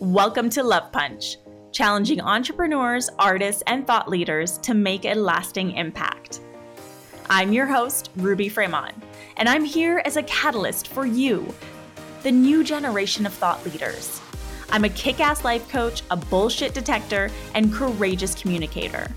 Welcome 0.00 0.48
to 0.50 0.62
Love 0.62 0.92
Punch, 0.92 1.38
challenging 1.72 2.20
entrepreneurs, 2.20 3.10
artists, 3.18 3.64
and 3.66 3.84
thought 3.84 4.08
leaders 4.08 4.56
to 4.58 4.72
make 4.72 5.04
a 5.04 5.14
lasting 5.14 5.72
impact. 5.72 6.38
I'm 7.28 7.52
your 7.52 7.66
host, 7.66 8.10
Ruby 8.14 8.48
Fremon, 8.48 8.92
and 9.38 9.48
I'm 9.48 9.64
here 9.64 10.00
as 10.04 10.16
a 10.16 10.22
catalyst 10.22 10.86
for 10.86 11.04
you, 11.04 11.52
the 12.22 12.30
new 12.30 12.62
generation 12.62 13.26
of 13.26 13.34
thought 13.34 13.66
leaders. 13.66 14.20
I'm 14.70 14.84
a 14.84 14.88
kick 14.88 15.18
ass 15.18 15.42
life 15.42 15.68
coach, 15.68 16.04
a 16.12 16.16
bullshit 16.16 16.74
detector, 16.74 17.28
and 17.56 17.72
courageous 17.72 18.36
communicator. 18.36 19.08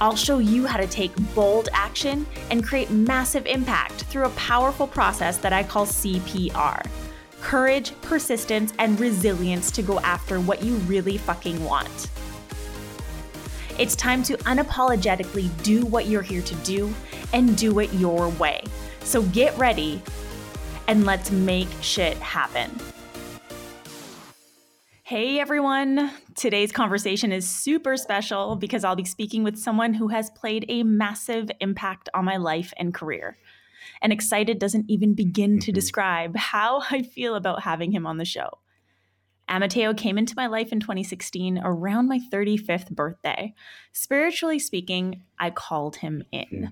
I'll 0.00 0.14
show 0.14 0.38
you 0.38 0.66
how 0.66 0.76
to 0.76 0.86
take 0.86 1.10
bold 1.34 1.68
action 1.72 2.28
and 2.52 2.64
create 2.64 2.90
massive 2.90 3.44
impact 3.46 4.04
through 4.04 4.26
a 4.26 4.30
powerful 4.30 4.86
process 4.86 5.38
that 5.38 5.52
I 5.52 5.64
call 5.64 5.84
CPR 5.84 6.88
courage, 7.44 7.92
persistence, 8.00 8.72
and 8.78 8.98
resilience 8.98 9.70
to 9.70 9.82
go 9.82 10.00
after 10.00 10.40
what 10.40 10.62
you 10.62 10.74
really 10.86 11.18
fucking 11.18 11.62
want. 11.62 12.10
It's 13.78 13.94
time 13.94 14.22
to 14.24 14.36
unapologetically 14.38 15.50
do 15.62 15.84
what 15.84 16.06
you're 16.06 16.22
here 16.22 16.42
to 16.42 16.54
do 16.56 16.92
and 17.32 17.56
do 17.56 17.78
it 17.80 17.92
your 17.92 18.30
way. 18.30 18.64
So 19.00 19.22
get 19.24 19.56
ready 19.58 20.02
and 20.88 21.04
let's 21.04 21.30
make 21.30 21.68
shit 21.82 22.16
happen. 22.18 22.70
Hey 25.02 25.38
everyone! 25.38 26.10
Today's 26.34 26.72
conversation 26.72 27.30
is 27.30 27.46
super 27.46 27.98
special 27.98 28.56
because 28.56 28.84
I'll 28.84 28.96
be 28.96 29.04
speaking 29.04 29.44
with 29.44 29.58
someone 29.58 29.92
who 29.92 30.08
has 30.08 30.30
played 30.30 30.64
a 30.70 30.82
massive 30.82 31.50
impact 31.60 32.08
on 32.14 32.24
my 32.24 32.38
life 32.38 32.72
and 32.78 32.94
career 32.94 33.36
and 34.04 34.12
excited 34.12 34.58
doesn't 34.58 34.84
even 34.88 35.14
begin 35.14 35.58
to 35.58 35.70
mm-hmm. 35.70 35.74
describe 35.74 36.36
how 36.36 36.82
I 36.90 37.02
feel 37.02 37.34
about 37.34 37.62
having 37.62 37.90
him 37.90 38.06
on 38.06 38.18
the 38.18 38.24
show. 38.24 38.58
Amateo 39.48 39.96
came 39.96 40.16
into 40.16 40.34
my 40.36 40.46
life 40.46 40.72
in 40.72 40.80
2016 40.80 41.60
around 41.62 42.08
my 42.08 42.20
35th 42.32 42.90
birthday. 42.90 43.54
Spiritually 43.92 44.58
speaking, 44.58 45.22
I 45.38 45.50
called 45.50 45.96
him 45.96 46.22
in. 46.30 46.44
Mm-hmm. 46.44 46.64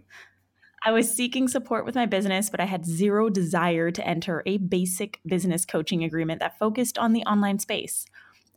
I 0.85 0.91
was 0.91 1.13
seeking 1.13 1.49
support 1.49 1.85
with 1.87 1.95
my 1.95 2.07
business, 2.07 2.51
but 2.51 2.61
I 2.61 2.65
had 2.65 2.85
zero 2.85 3.29
desire 3.29 3.91
to 3.93 4.07
enter 4.07 4.43
a 4.47 4.59
basic 4.59 5.21
business 5.25 5.65
coaching 5.65 6.03
agreement 6.03 6.41
that 6.41 6.59
focused 6.59 6.99
on 6.99 7.13
the 7.13 7.23
online 7.23 7.61
space. 7.61 8.05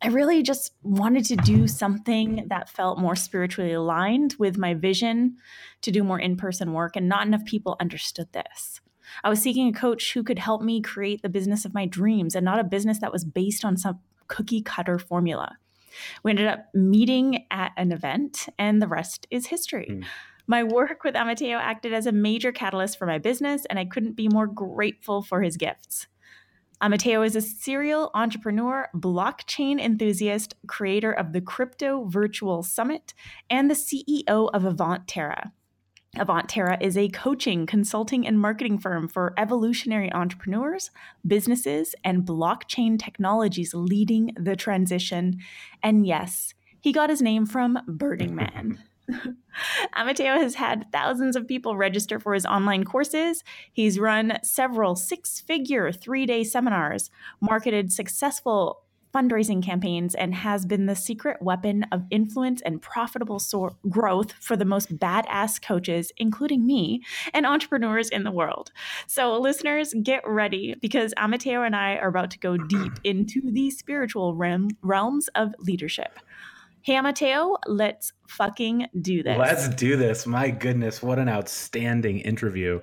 I 0.05 0.09
really 0.09 0.43
just 0.43 0.71
wanted 0.83 1.25
to 1.25 1.35
do 1.35 1.67
something 1.67 2.45
that 2.49 2.69
felt 2.69 2.99
more 2.99 3.15
spiritually 3.15 3.73
aligned 3.73 4.35
with 4.37 4.55
my 4.55 4.75
vision 4.75 5.37
to 5.81 5.89
do 5.89 6.03
more 6.03 6.19
in 6.19 6.37
person 6.37 6.73
work, 6.73 6.95
and 6.95 7.09
not 7.09 7.25
enough 7.25 7.43
people 7.43 7.75
understood 7.79 8.31
this. 8.31 8.81
I 9.23 9.29
was 9.29 9.41
seeking 9.41 9.67
a 9.67 9.73
coach 9.73 10.13
who 10.13 10.21
could 10.21 10.37
help 10.37 10.61
me 10.61 10.79
create 10.79 11.23
the 11.23 11.29
business 11.29 11.65
of 11.65 11.73
my 11.73 11.87
dreams 11.87 12.35
and 12.35 12.45
not 12.45 12.59
a 12.59 12.63
business 12.63 12.99
that 12.99 13.11
was 13.11 13.25
based 13.25 13.65
on 13.65 13.77
some 13.77 13.99
cookie 14.27 14.61
cutter 14.61 14.99
formula. 14.99 15.57
We 16.21 16.29
ended 16.29 16.47
up 16.49 16.65
meeting 16.75 17.45
at 17.49 17.71
an 17.75 17.91
event, 17.91 18.47
and 18.59 18.79
the 18.79 18.87
rest 18.87 19.25
is 19.31 19.47
history. 19.47 19.87
Mm. 19.89 20.05
My 20.45 20.63
work 20.63 21.03
with 21.03 21.15
Amateo 21.15 21.57
acted 21.57 21.93
as 21.93 22.05
a 22.05 22.11
major 22.11 22.51
catalyst 22.51 22.99
for 22.99 23.07
my 23.07 23.17
business, 23.17 23.65
and 23.71 23.79
I 23.79 23.85
couldn't 23.85 24.15
be 24.15 24.27
more 24.27 24.45
grateful 24.45 25.23
for 25.23 25.41
his 25.41 25.57
gifts. 25.57 26.05
Amateo 26.81 27.25
is 27.25 27.35
a 27.35 27.41
serial 27.41 28.11
entrepreneur, 28.13 28.89
blockchain 28.93 29.79
enthusiast, 29.79 30.55
creator 30.67 31.11
of 31.11 31.31
the 31.31 31.41
Crypto 31.41 32.05
Virtual 32.05 32.63
Summit, 32.63 33.13
and 33.49 33.69
the 33.69 33.75
CEO 33.75 34.49
of 34.53 34.65
Avant 34.65 35.07
Terra. 35.07 35.53
Avant 36.17 36.47
Terra 36.47 36.77
is 36.79 36.97
a 36.97 37.09
coaching, 37.09 37.65
consulting, 37.65 38.25
and 38.25 38.39
marketing 38.39 38.77
firm 38.77 39.07
for 39.07 39.33
evolutionary 39.37 40.11
entrepreneurs, 40.13 40.91
businesses, 41.25 41.95
and 42.03 42.23
blockchain 42.23 42.97
technologies 42.97 43.73
leading 43.73 44.31
the 44.37 44.55
transition. 44.55 45.39
And 45.83 46.05
yes, 46.05 46.53
he 46.79 46.91
got 46.91 47.09
his 47.09 47.21
name 47.21 47.45
from 47.45 47.79
Burning 47.87 48.35
Man. 48.35 48.83
Amateo 49.95 50.37
has 50.37 50.55
had 50.55 50.91
thousands 50.91 51.35
of 51.35 51.47
people 51.47 51.77
register 51.77 52.19
for 52.19 52.33
his 52.33 52.45
online 52.45 52.83
courses. 52.83 53.43
He's 53.71 53.99
run 53.99 54.39
several 54.43 54.95
six 54.95 55.39
figure 55.39 55.91
three 55.91 56.25
day 56.25 56.43
seminars, 56.43 57.11
marketed 57.41 57.91
successful 57.91 58.81
fundraising 59.15 59.63
campaigns, 59.63 60.13
and 60.13 60.35
has 60.35 60.65
been 60.65 60.87
the 60.87 60.95
secret 60.95 61.41
weapon 61.41 61.85
of 61.89 62.03
influence 62.11 62.61
and 62.63 62.81
profitable 62.81 63.41
growth 63.87 64.33
for 64.33 64.57
the 64.57 64.65
most 64.65 64.97
badass 64.97 65.61
coaches, 65.61 66.11
including 66.17 66.65
me, 66.65 67.01
and 67.33 67.45
entrepreneurs 67.45 68.09
in 68.09 68.23
the 68.23 68.31
world. 68.31 68.73
So, 69.07 69.39
listeners, 69.39 69.93
get 70.03 70.21
ready 70.27 70.75
because 70.81 71.13
Amateo 71.17 71.65
and 71.65 71.77
I 71.77 71.95
are 71.95 72.09
about 72.09 72.31
to 72.31 72.39
go 72.39 72.57
deep 72.57 72.91
into 73.05 73.41
the 73.51 73.69
spiritual 73.71 74.35
realm- 74.35 74.75
realms 74.81 75.29
of 75.29 75.55
leadership. 75.59 76.19
Hey, 76.85 77.01
Mateo, 77.01 77.57
let's 77.65 78.13
fucking 78.27 78.85
do 79.01 79.23
this. 79.23 79.35
Let's 79.39 79.69
do 79.69 79.97
this. 79.97 80.27
My 80.27 80.51
goodness, 80.51 81.01
what 81.01 81.17
an 81.17 81.27
outstanding 81.27 82.19
interview 82.19 82.79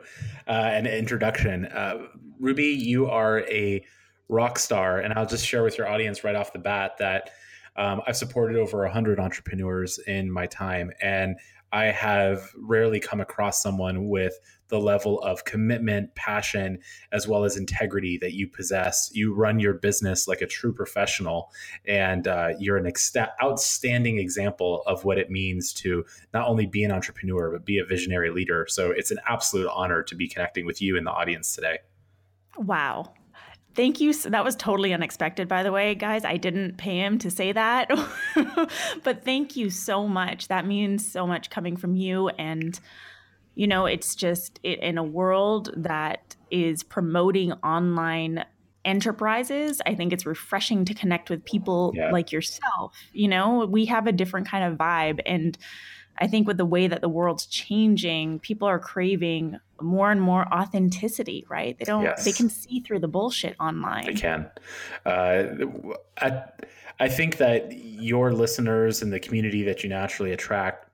uh, 0.49 0.51
and 0.51 0.89
introduction. 0.89 1.67
Uh, 1.67 2.09
Ruby, 2.41 2.65
you 2.65 3.07
are 3.07 3.43
a 3.43 3.87
rock 4.29 4.59
star. 4.59 4.99
And 4.99 5.15
I'll 5.15 5.25
just 5.25 5.47
share 5.47 5.63
with 5.63 5.79
your 5.79 5.89
audience 5.89 6.25
right 6.25 6.35
off 6.35 6.53
the 6.53 6.59
bat 6.59 6.97
that 6.99 7.31
um, 7.77 8.03
I've 8.05 8.17
supported 8.17 8.57
over 8.57 8.79
100 8.79 9.21
entrepreneurs 9.21 10.01
in 10.01 10.29
my 10.29 10.47
time. 10.47 10.91
And 11.01 11.37
I 11.73 11.87
have 11.87 12.53
rarely 12.57 13.01
come 13.01 13.21
across 13.21 13.63
someone 13.63 14.09
with 14.09 14.39
the 14.69 14.79
level 14.79 15.21
of 15.21 15.45
commitment, 15.45 16.15
passion, 16.15 16.79
as 17.13 17.27
well 17.27 17.45
as 17.45 17.57
integrity 17.57 18.19
that 18.19 18.35
you 18.35 18.49
possess. 18.49 19.11
You 19.13 19.35
run 19.35 19.59
your 19.59 19.75
business 19.75 20.29
like 20.29 20.41
a 20.41 20.47
true 20.47 20.73
professional, 20.73 21.51
and 21.87 22.27
uh, 22.29 22.51
you're 22.59 22.77
an 22.77 22.87
ex- 22.87 23.15
outstanding 23.43 24.19
example 24.19 24.83
of 24.87 25.05
what 25.05 25.19
it 25.19 25.31
means 25.31 25.73
to 25.75 26.05
not 26.33 26.47
only 26.49 26.67
be 26.67 26.85
an 26.85 26.91
entrepreneur, 26.91 27.51
but 27.51 27.65
be 27.65 27.79
a 27.79 27.85
visionary 27.85 28.31
leader. 28.31 28.67
So 28.69 28.91
it's 28.91 29.11
an 29.11 29.19
absolute 29.29 29.71
honor 29.75 30.03
to 30.05 30.15
be 30.15 30.29
connecting 30.29 30.65
with 30.65 30.81
you 30.81 30.97
in 30.97 31.05
the 31.05 31.11
audience 31.11 31.55
today. 31.55 31.79
Wow. 32.57 33.13
Thank 33.75 34.01
you. 34.01 34.13
That 34.15 34.45
was 34.45 34.57
totally 34.57 34.93
unexpected, 34.93 35.49
by 35.49 35.63
the 35.63 35.73
way, 35.73 35.95
guys. 35.95 36.25
I 36.25 36.37
didn't 36.37 36.77
pay 36.77 36.99
him 36.99 37.19
to 37.19 37.31
say 37.31 37.53
that. 37.53 37.91
but 39.03 39.25
thank 39.25 39.57
you 39.57 39.71
so 39.71 40.07
much. 40.07 40.49
That 40.49 40.67
means 40.67 41.11
so 41.11 41.27
much 41.27 41.49
coming 41.49 41.77
from 41.77 41.97
you. 41.97 42.29
And, 42.29 42.79
you 43.55 43.67
know, 43.67 43.87
it's 43.87 44.15
just 44.15 44.61
it, 44.63 44.81
in 44.81 44.99
a 44.99 45.03
world 45.03 45.71
that 45.77 46.37
is 46.51 46.83
promoting 46.83 47.53
online 47.53 48.45
enterprises, 48.85 49.81
I 49.87 49.95
think 49.95 50.13
it's 50.13 50.27
refreshing 50.27 50.85
to 50.87 50.95
connect 50.95 51.31
with 51.31 51.45
people 51.45 51.93
yeah. 51.95 52.11
like 52.11 52.33
yourself. 52.33 52.95
You 53.13 53.29
know, 53.29 53.65
we 53.65 53.87
have 53.87 54.07
a 54.07 54.13
different 54.13 54.49
kind 54.49 54.65
of 54.65 54.79
vibe. 54.79 55.21
And, 55.25 55.57
I 56.23 56.29
think 56.29 56.47
with 56.47 56.57
the 56.57 56.65
way 56.65 56.87
that 56.87 57.01
the 57.01 57.09
world's 57.09 57.47
changing, 57.47 58.39
people 58.39 58.69
are 58.69 58.79
craving 58.79 59.59
more 59.81 60.13
and 60.13 60.23
more 60.23 60.47
authenticity, 60.55 61.45
right? 61.49 61.77
They 61.77 61.85
don't, 61.85 62.05
yes. 62.05 62.25
they 62.25 62.31
can 62.31 62.49
see 62.49 62.79
through 62.79 63.01
the 63.01 63.09
bullshit 63.09 63.57
online. 63.59 64.07
They 64.07 64.15
can. 64.15 64.49
Uh, 65.05 65.47
I, 66.21 66.45
I 67.01 67.09
think 67.09 67.39
that 67.39 67.73
your 67.73 68.33
listeners 68.33 69.03
and 69.03 69.13
the 69.13 69.19
community 69.19 69.65
that 69.65 69.83
you 69.83 69.89
naturally 69.89 70.31
attract 70.31 70.89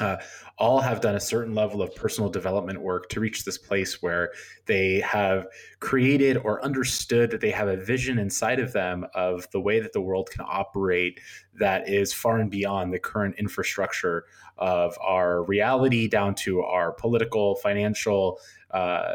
uh, 0.00 0.16
all 0.58 0.80
have 0.80 1.00
done 1.00 1.14
a 1.14 1.20
certain 1.20 1.54
level 1.54 1.82
of 1.82 1.94
personal 1.94 2.30
development 2.30 2.80
work 2.80 3.08
to 3.10 3.20
reach 3.20 3.44
this 3.44 3.58
place 3.58 4.02
where 4.02 4.32
they 4.66 5.00
have 5.00 5.46
created 5.80 6.36
or 6.38 6.64
understood 6.64 7.30
that 7.30 7.40
they 7.40 7.50
have 7.50 7.68
a 7.68 7.76
vision 7.76 8.18
inside 8.18 8.58
of 8.58 8.72
them 8.72 9.06
of 9.14 9.48
the 9.50 9.60
way 9.60 9.80
that 9.80 9.92
the 9.92 10.00
world 10.00 10.30
can 10.30 10.44
operate 10.46 11.20
that 11.54 11.88
is 11.88 12.12
far 12.12 12.38
and 12.38 12.50
beyond 12.50 12.92
the 12.92 12.98
current 12.98 13.34
infrastructure 13.38 14.24
of 14.58 14.96
our 15.00 15.44
reality 15.44 16.08
down 16.08 16.34
to 16.34 16.62
our 16.62 16.92
political, 16.92 17.56
financial, 17.56 18.38
uh, 18.70 19.14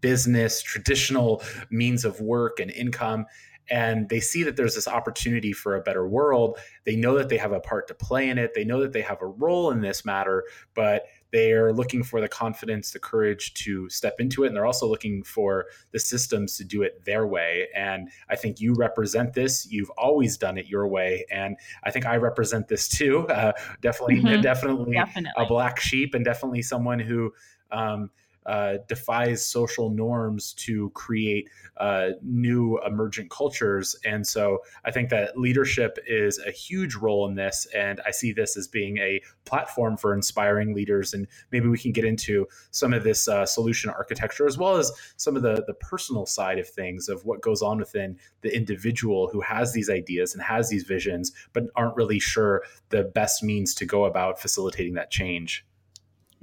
business, 0.00 0.60
traditional 0.62 1.42
means 1.70 2.04
of 2.04 2.20
work 2.20 2.60
and 2.60 2.70
income 2.70 3.26
and 3.70 4.08
they 4.08 4.20
see 4.20 4.42
that 4.44 4.56
there's 4.56 4.74
this 4.74 4.88
opportunity 4.88 5.52
for 5.52 5.76
a 5.76 5.80
better 5.80 6.06
world. 6.06 6.58
They 6.84 6.96
know 6.96 7.16
that 7.18 7.28
they 7.28 7.36
have 7.36 7.52
a 7.52 7.60
part 7.60 7.88
to 7.88 7.94
play 7.94 8.28
in 8.28 8.38
it. 8.38 8.54
They 8.54 8.64
know 8.64 8.80
that 8.80 8.92
they 8.92 9.02
have 9.02 9.20
a 9.22 9.26
role 9.26 9.70
in 9.70 9.80
this 9.80 10.04
matter, 10.04 10.44
but 10.74 11.06
they 11.30 11.52
are 11.52 11.72
looking 11.72 12.02
for 12.02 12.20
the 12.20 12.28
confidence, 12.28 12.90
the 12.90 12.98
courage 12.98 13.52
to 13.54 13.88
step 13.90 14.16
into 14.18 14.44
it. 14.44 14.48
And 14.48 14.56
they're 14.56 14.66
also 14.66 14.88
looking 14.88 15.22
for 15.22 15.66
the 15.92 15.98
systems 15.98 16.56
to 16.56 16.64
do 16.64 16.82
it 16.82 17.04
their 17.04 17.26
way. 17.26 17.68
And 17.74 18.08
I 18.30 18.36
think 18.36 18.60
you 18.60 18.74
represent 18.74 19.34
this. 19.34 19.70
You've 19.70 19.90
always 19.90 20.38
done 20.38 20.56
it 20.56 20.66
your 20.66 20.88
way. 20.88 21.26
And 21.30 21.56
I 21.84 21.90
think 21.90 22.06
I 22.06 22.16
represent 22.16 22.68
this 22.68 22.88
too. 22.88 23.28
Uh, 23.28 23.52
definitely, 23.82 24.16
mm-hmm. 24.16 24.40
definitely, 24.40 24.94
definitely, 24.94 25.32
a 25.36 25.46
black 25.46 25.78
sheep 25.78 26.14
and 26.14 26.24
definitely 26.24 26.62
someone 26.62 26.98
who, 26.98 27.32
um, 27.70 28.10
uh, 28.48 28.78
defies 28.88 29.44
social 29.44 29.90
norms 29.90 30.54
to 30.54 30.88
create 30.90 31.50
uh, 31.76 32.08
new 32.22 32.80
emergent 32.84 33.30
cultures. 33.30 33.94
And 34.06 34.26
so 34.26 34.60
I 34.86 34.90
think 34.90 35.10
that 35.10 35.38
leadership 35.38 35.98
is 36.06 36.38
a 36.38 36.50
huge 36.50 36.94
role 36.94 37.28
in 37.28 37.34
this. 37.34 37.68
And 37.76 38.00
I 38.06 38.10
see 38.10 38.32
this 38.32 38.56
as 38.56 38.66
being 38.66 38.96
a 38.98 39.20
platform 39.44 39.98
for 39.98 40.14
inspiring 40.14 40.74
leaders. 40.74 41.12
And 41.12 41.28
maybe 41.52 41.68
we 41.68 41.76
can 41.78 41.92
get 41.92 42.06
into 42.06 42.48
some 42.70 42.94
of 42.94 43.04
this 43.04 43.28
uh, 43.28 43.44
solution 43.44 43.90
architecture 43.90 44.46
as 44.46 44.56
well 44.56 44.76
as 44.78 44.90
some 45.16 45.36
of 45.36 45.42
the, 45.42 45.62
the 45.66 45.74
personal 45.74 46.24
side 46.24 46.58
of 46.58 46.66
things 46.66 47.10
of 47.10 47.26
what 47.26 47.42
goes 47.42 47.60
on 47.60 47.76
within 47.76 48.16
the 48.40 48.56
individual 48.56 49.28
who 49.28 49.42
has 49.42 49.74
these 49.74 49.90
ideas 49.90 50.32
and 50.32 50.42
has 50.42 50.70
these 50.70 50.84
visions, 50.84 51.32
but 51.52 51.64
aren't 51.76 51.96
really 51.96 52.18
sure 52.18 52.62
the 52.88 53.04
best 53.04 53.42
means 53.42 53.74
to 53.74 53.84
go 53.84 54.06
about 54.06 54.40
facilitating 54.40 54.94
that 54.94 55.10
change. 55.10 55.66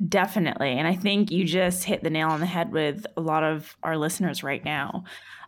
Definitely. 0.09 0.71
And 0.71 0.87
I 0.87 0.95
think 0.95 1.31
you 1.31 1.45
just 1.45 1.83
hit 1.83 2.03
the 2.03 2.09
nail 2.09 2.29
on 2.29 2.41
the 2.41 2.45
head 2.45 2.71
with 2.71 3.05
a 3.15 3.21
lot 3.21 3.43
of 3.43 3.77
our 3.81 3.97
listeners 3.97 4.43
right 4.43 4.63
now, 4.63 5.05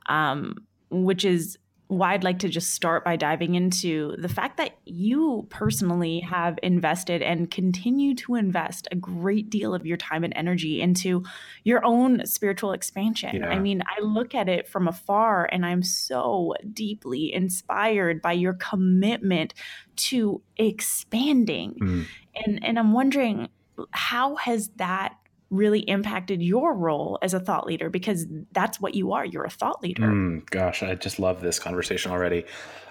um, 0.07 0.55
which 0.89 1.25
is 1.25 1.57
why 1.87 2.13
I'd 2.13 2.23
like 2.23 2.39
to 2.39 2.49
just 2.49 2.71
start 2.71 3.05
by 3.05 3.15
diving 3.15 3.55
into 3.55 4.15
the 4.17 4.27
fact 4.27 4.57
that 4.57 4.77
you 4.85 5.47
personally 5.49 6.19
have 6.19 6.59
invested 6.61 7.21
and 7.21 7.49
continue 7.49 8.13
to 8.15 8.35
invest 8.35 8.89
a 8.91 8.95
great 8.95 9.49
deal 9.49 9.73
of 9.73 9.85
your 9.85 9.95
time 9.95 10.25
and 10.25 10.33
energy 10.35 10.81
into 10.81 11.23
your 11.63 11.85
own 11.85 12.25
spiritual 12.25 12.73
expansion. 12.73 13.37
Yeah. 13.37 13.47
I 13.47 13.59
mean, 13.59 13.81
I 13.87 14.01
look 14.01 14.35
at 14.35 14.49
it 14.49 14.67
from 14.67 14.87
afar 14.87 15.47
and 15.49 15.65
I'm 15.65 15.81
so 15.81 16.55
deeply 16.73 17.33
inspired 17.33 18.21
by 18.21 18.33
your 18.33 18.53
commitment 18.53 19.53
to 19.95 20.41
expanding. 20.57 21.77
Mm. 21.81 22.05
And 22.35 22.65
and 22.65 22.77
I'm 22.77 22.91
wondering 22.91 23.47
how 23.91 24.35
has 24.35 24.69
that 24.77 25.15
really 25.49 25.79
impacted 25.81 26.41
your 26.41 26.73
role 26.73 27.17
as 27.21 27.33
a 27.33 27.39
thought 27.39 27.65
leader? 27.65 27.89
Because 27.89 28.25
that's 28.51 28.81
what 28.81 28.95
you 28.95 29.13
are 29.13 29.25
you're 29.25 29.45
a 29.45 29.49
thought 29.49 29.81
leader. 29.81 30.03
Mm, 30.03 30.49
gosh 30.49 30.83
i 30.83 30.95
just 30.95 31.19
love 31.19 31.41
this 31.41 31.59
conversation 31.59 32.11
already. 32.11 32.45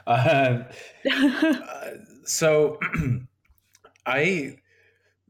Uh, 0.06 0.62
uh, 1.12 1.91
so 2.25 2.79
i 4.06 4.56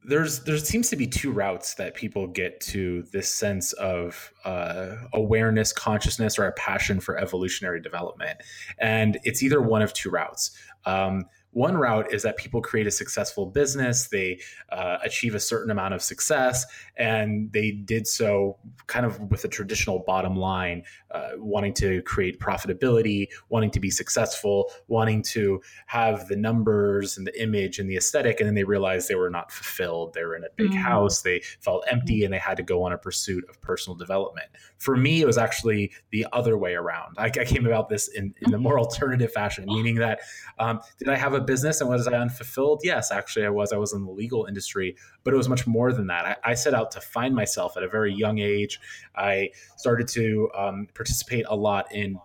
there's 0.06 0.44
there 0.44 0.56
seems 0.56 0.88
to 0.88 0.96
be 0.96 1.06
two 1.06 1.32
routes 1.32 1.74
that 1.74 1.94
people 1.94 2.28
get 2.28 2.60
to 2.60 3.02
this 3.12 3.30
sense 3.30 3.72
of 3.74 4.32
uh, 4.44 4.94
awareness 5.12 5.72
consciousness 5.72 6.38
or 6.38 6.46
a 6.46 6.52
passion 6.52 7.00
for 7.00 7.18
evolutionary 7.18 7.80
development. 7.80 8.38
And 8.78 9.18
it's 9.24 9.42
either 9.42 9.60
one 9.60 9.82
of 9.82 9.92
two 9.92 10.10
routes. 10.10 10.52
Um, 10.84 11.24
one 11.56 11.78
route 11.78 12.12
is 12.12 12.22
that 12.22 12.36
people 12.36 12.60
create 12.60 12.86
a 12.86 12.90
successful 12.90 13.46
business, 13.46 14.08
they 14.08 14.38
uh, 14.70 14.98
achieve 15.02 15.34
a 15.34 15.40
certain 15.40 15.70
amount 15.70 15.94
of 15.94 16.02
success, 16.02 16.66
and 16.98 17.50
they 17.50 17.70
did 17.70 18.06
so 18.06 18.58
kind 18.88 19.06
of 19.06 19.18
with 19.30 19.42
a 19.46 19.48
traditional 19.48 20.00
bottom 20.00 20.36
line, 20.36 20.82
uh, 21.12 21.30
wanting 21.38 21.72
to 21.72 22.02
create 22.02 22.38
profitability, 22.40 23.28
wanting 23.48 23.70
to 23.70 23.80
be 23.80 23.90
successful, 23.90 24.70
wanting 24.88 25.22
to 25.22 25.58
have 25.86 26.28
the 26.28 26.36
numbers 26.36 27.16
and 27.16 27.26
the 27.26 27.42
image 27.42 27.78
and 27.78 27.88
the 27.88 27.96
aesthetic, 27.96 28.38
and 28.38 28.46
then 28.46 28.54
they 28.54 28.64
realized 28.64 29.08
they 29.08 29.14
were 29.14 29.30
not 29.30 29.50
fulfilled. 29.50 30.12
They 30.12 30.24
were 30.24 30.36
in 30.36 30.44
a 30.44 30.50
big 30.56 30.72
mm-hmm. 30.72 30.76
house, 30.76 31.22
they 31.22 31.40
felt 31.60 31.86
empty, 31.90 32.24
and 32.24 32.34
they 32.34 32.38
had 32.38 32.58
to 32.58 32.62
go 32.64 32.82
on 32.82 32.92
a 32.92 32.98
pursuit 32.98 33.44
of 33.48 33.58
personal 33.62 33.96
development. 33.96 34.48
For 34.76 34.94
me, 34.94 35.22
it 35.22 35.26
was 35.26 35.38
actually 35.38 35.92
the 36.10 36.26
other 36.34 36.58
way 36.58 36.74
around. 36.74 37.14
I, 37.16 37.28
I 37.28 37.46
came 37.46 37.64
about 37.64 37.88
this 37.88 38.08
in, 38.08 38.34
in 38.42 38.52
a 38.52 38.58
more 38.58 38.78
alternative 38.86 39.32
fashion, 39.32 39.64
meaning 39.64 39.94
that 39.94 40.18
um, 40.58 40.80
did 40.98 41.08
I 41.08 41.16
have 41.16 41.32
a 41.32 41.45
business 41.46 41.80
and 41.80 41.88
was 41.88 42.06
I 42.06 42.12
unfulfilled? 42.12 42.80
Yes, 42.84 43.10
actually, 43.10 43.46
I 43.46 43.50
was. 43.50 43.72
I 43.72 43.76
was 43.76 43.92
in 43.92 44.04
the 44.04 44.10
legal 44.10 44.46
industry, 44.46 44.96
but 45.24 45.32
it 45.32 45.36
was 45.36 45.48
much 45.48 45.66
more 45.66 45.92
than 45.92 46.08
that. 46.08 46.38
I, 46.44 46.50
I 46.50 46.54
set 46.54 46.74
out 46.74 46.90
to 46.92 47.00
find 47.00 47.34
myself 47.34 47.76
at 47.76 47.82
a 47.82 47.88
very 47.88 48.12
young 48.12 48.38
age. 48.38 48.80
I 49.14 49.50
started 49.76 50.08
to 50.08 50.50
um, 50.56 50.88
participate 50.94 51.46
a 51.48 51.56
lot 51.56 51.86
in 51.92 52.18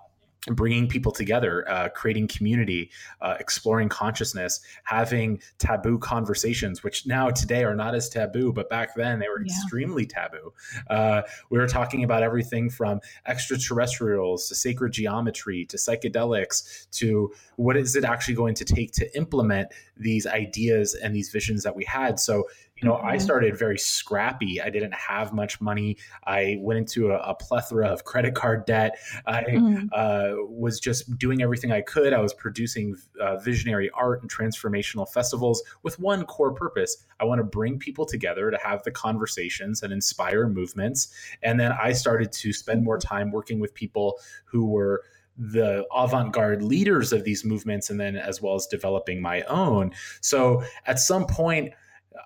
bringing 0.47 0.87
people 0.87 1.11
together, 1.11 1.69
uh, 1.69 1.89
creating 1.89 2.27
community, 2.27 2.89
uh, 3.21 3.35
exploring 3.39 3.87
consciousness, 3.89 4.59
having 4.83 5.39
taboo 5.59 5.99
conversations, 5.99 6.83
which 6.83 7.05
now 7.05 7.29
today 7.29 7.63
are 7.63 7.75
not 7.75 7.93
as 7.93 8.09
taboo, 8.09 8.51
but 8.51 8.67
back 8.67 8.95
then 8.95 9.19
they 9.19 9.27
were 9.27 9.41
yeah. 9.41 9.53
extremely 9.53 10.05
taboo. 10.05 10.51
Uh, 10.89 11.21
we 11.51 11.59
were 11.59 11.67
talking 11.67 12.03
about 12.03 12.23
everything 12.23 12.71
from 12.71 12.99
extraterrestrials 13.27 14.47
to 14.47 14.55
sacred 14.55 14.91
geometry 14.91 15.63
to 15.65 15.77
psychedelics 15.77 16.89
to 16.89 17.31
what 17.57 17.77
is 17.77 17.95
it 17.95 18.03
actually 18.03 18.33
going 18.33 18.55
to 18.55 18.65
take 18.65 18.91
to 18.91 19.15
implement 19.15 19.67
these 19.95 20.25
ideas 20.25 20.95
and 20.95 21.15
these 21.15 21.29
visions 21.29 21.61
that 21.61 21.75
we 21.75 21.83
had. 21.85 22.19
So 22.19 22.45
you 22.81 22.89
know, 22.89 22.95
mm-hmm. 22.95 23.07
I 23.07 23.17
started 23.17 23.57
very 23.57 23.77
scrappy. 23.77 24.59
I 24.61 24.69
didn't 24.69 24.93
have 24.93 25.33
much 25.33 25.61
money. 25.61 25.97
I 26.25 26.57
went 26.59 26.79
into 26.79 27.11
a, 27.11 27.17
a 27.17 27.35
plethora 27.35 27.87
of 27.87 28.03
credit 28.05 28.33
card 28.33 28.65
debt. 28.65 28.97
I 29.25 29.43
mm-hmm. 29.43 29.87
uh, 29.91 30.43
was 30.47 30.79
just 30.79 31.17
doing 31.17 31.41
everything 31.41 31.71
I 31.71 31.81
could. 31.81 32.11
I 32.11 32.19
was 32.19 32.33
producing 32.33 32.95
uh, 33.19 33.37
visionary 33.37 33.91
art 33.91 34.21
and 34.21 34.31
transformational 34.31 35.07
festivals 35.07 35.61
with 35.83 35.99
one 35.99 36.25
core 36.25 36.53
purpose. 36.53 37.05
I 37.19 37.25
want 37.25 37.39
to 37.39 37.43
bring 37.43 37.77
people 37.77 38.05
together 38.05 38.49
to 38.49 38.57
have 38.57 38.81
the 38.83 38.91
conversations 38.91 39.83
and 39.83 39.93
inspire 39.93 40.47
movements. 40.47 41.13
And 41.43 41.59
then 41.59 41.71
I 41.71 41.93
started 41.93 42.31
to 42.31 42.51
spend 42.51 42.83
more 42.83 42.97
time 42.97 43.31
working 43.31 43.59
with 43.59 43.75
people 43.75 44.19
who 44.45 44.65
were 44.65 45.03
the 45.37 45.85
avant-garde 45.95 46.61
leaders 46.61 47.13
of 47.13 47.23
these 47.23 47.45
movements 47.45 47.89
and 47.89 47.99
then 47.99 48.15
as 48.17 48.41
well 48.41 48.53
as 48.53 48.67
developing 48.67 49.21
my 49.21 49.41
own 49.43 49.91
so 50.19 50.61
at 50.85 50.99
some 50.99 51.25
point 51.25 51.73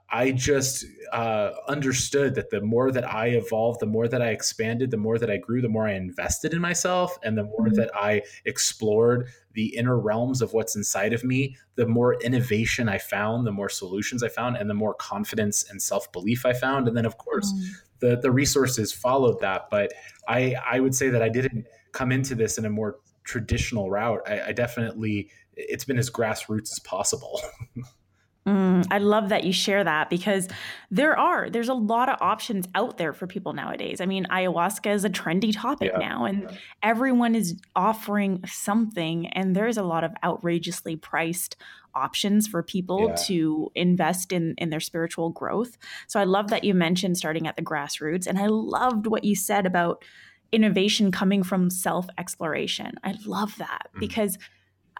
I 0.10 0.32
just 0.32 0.86
uh, 1.14 1.52
understood 1.68 2.36
that 2.36 2.50
the 2.50 2.62
more 2.62 2.92
that 2.92 3.12
I 3.12 3.28
evolved, 3.28 3.80
the 3.80 3.86
more 3.86 4.08
that 4.08 4.22
I 4.22 4.30
expanded, 4.30 4.90
the 4.90 4.98
more 4.98 5.20
that 5.20 5.30
I 5.30 5.38
grew, 5.38 5.62
the 5.62 5.70
more 5.70 5.88
I 5.88 5.94
invested 5.94 6.54
in 6.54 6.62
myself, 6.62 7.18
and 7.24 7.38
the 7.38 7.44
more 7.44 7.68
mm-hmm. 7.68 7.76
that 7.76 7.92
I 7.96 8.24
explored 8.46 9.28
the 9.54 9.76
inner 9.76 10.00
realms 10.00 10.42
of 10.42 10.54
what's 10.54 10.76
inside 10.76 11.14
of 11.14 11.24
me, 11.24 11.56
the 11.76 11.86
more 11.86 12.16
innovation 12.22 12.90
I 12.90 12.98
found, 12.98 13.46
the 13.46 13.52
more 13.52 13.70
solutions 13.70 14.24
I 14.24 14.30
found, 14.30 14.58
and 14.58 14.70
the 14.70 14.74
more 14.74 14.96
confidence 14.96 15.70
and 15.70 15.82
self 15.82 16.12
belief 16.12 16.46
I 16.46 16.54
found. 16.54 16.88
And 16.88 16.98
then, 16.98 17.06
of 17.06 17.18
course, 17.18 17.52
mm-hmm. 17.54 17.74
the 18.00 18.18
the 18.18 18.32
resources 18.32 18.92
followed 18.92 19.40
that. 19.42 19.70
But 19.70 19.94
I 20.28 20.56
I 20.66 20.80
would 20.80 20.96
say 20.96 21.10
that 21.10 21.22
I 21.22 21.30
didn't 21.30 21.66
come 21.92 22.12
into 22.12 22.34
this 22.34 22.58
in 22.58 22.66
a 22.66 22.70
more 22.70 22.98
traditional 23.24 23.90
route. 23.90 24.22
I, 24.28 24.42
I 24.48 24.52
definitely 24.52 25.30
it's 25.56 25.86
been 25.86 26.00
as 26.00 26.10
grassroots 26.10 26.72
as 26.72 26.80
possible. 26.80 27.40
Mm, 28.48 28.86
I 28.92 29.00
love 29.00 29.30
that 29.30 29.44
you 29.44 29.52
share 29.52 29.84
that 29.84 30.10
because 30.12 30.48
there 30.92 31.18
are 31.18 31.50
there's 31.50 31.70
a 31.70 31.74
lot 31.74 32.10
of 32.10 32.18
options 32.22 32.68
out 32.76 32.98
there 32.98 33.12
for 33.12 33.26
people 33.26 33.54
nowadays. 33.54 34.00
I 34.00 34.06
mean, 34.06 34.26
ayahuasca 34.26 34.94
is 34.94 35.04
a 35.04 35.10
trendy 35.10 35.52
topic 35.52 35.92
yeah. 35.94 36.08
now, 36.08 36.26
and 36.26 36.44
yeah. 36.44 36.58
everyone 36.84 37.34
is 37.34 37.60
offering 37.76 38.44
something, 38.46 39.28
and 39.28 39.56
there's 39.56 39.78
a 39.78 39.84
lot 39.84 40.04
of 40.04 40.12
outrageously 40.24 40.96
priced 40.96 41.56
options 41.96 42.48
for 42.48 42.62
people 42.62 43.08
yeah. 43.10 43.16
to 43.16 43.72
invest 43.74 44.32
in 44.32 44.54
in 44.60 44.70
their 44.70 44.80
spiritual 44.80 45.32
growth. 45.32 45.76
So 46.06 46.20
I 46.20 46.26
love 46.26 46.50
that 46.50 46.64
you 46.64 46.76
mentioned 46.76 47.18
starting 47.18 47.48
at 47.48 47.56
the 47.56 47.64
grassroots, 47.64 48.28
and 48.28 48.38
I 48.38 48.46
loved 48.46 49.08
what 49.08 49.24
you 49.24 49.36
said 49.36 49.66
about 49.66 50.04
innovation 50.52 51.12
coming 51.12 51.42
from 51.42 51.72
self 51.72 52.06
exploration. 52.20 52.94
I 53.04 53.16
love 53.26 53.56
that 53.58 53.88
mm. 53.96 54.00
because 54.00 54.38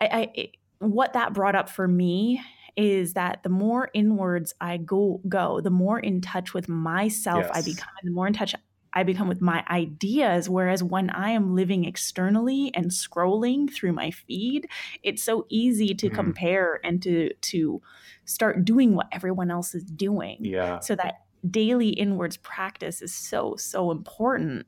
I, 0.02 0.08
I 0.36 0.52
what 0.80 1.14
that 1.14 1.34
brought 1.34 1.56
up 1.56 1.70
for 1.70 1.88
me 1.88 2.42
is 2.78 3.14
that 3.14 3.44
the 3.44 3.50
more 3.50 3.90
inwards 3.94 4.54
I 4.60 4.78
go 4.78 5.22
go, 5.28 5.62
the 5.62 5.70
more 5.70 6.00
in 6.00 6.22
touch 6.22 6.54
with 6.54 6.68
myself 6.68 7.46
yes. 7.48 7.52
I 7.54 7.62
become, 7.62 7.94
and 8.02 8.10
the 8.10 8.14
more 8.14 8.28
in 8.28 8.34
touch 8.34 8.56
I 8.94 9.04
become 9.04 9.28
with 9.28 9.42
my 9.42 9.64
ideas. 9.70 10.50
Whereas 10.50 10.82
when 10.82 11.10
I 11.10 11.32
am 11.32 11.54
living 11.54 11.86
externally 11.86 12.72
and 12.74 12.92
scrolling 12.92 13.72
through 13.72 13.92
my 13.92 14.12
feed, 14.12 14.68
it's 15.04 15.22
so 15.22 15.46
easy 15.50 15.94
to 15.96 16.10
mm. 16.10 16.14
compare 16.14 16.80
and 16.84 17.02
to 17.04 17.34
to 17.34 17.82
start 18.24 18.66
doing 18.66 18.96
what 18.96 19.08
everyone 19.12 19.52
else 19.52 19.76
is 19.76 19.84
doing. 19.84 20.38
Yeah. 20.40 20.80
So 20.80 20.96
that 20.96 21.25
daily 21.50 21.90
inwards 21.90 22.38
practice 22.38 23.02
is 23.02 23.14
so 23.14 23.56
so 23.58 23.92
important. 23.92 24.66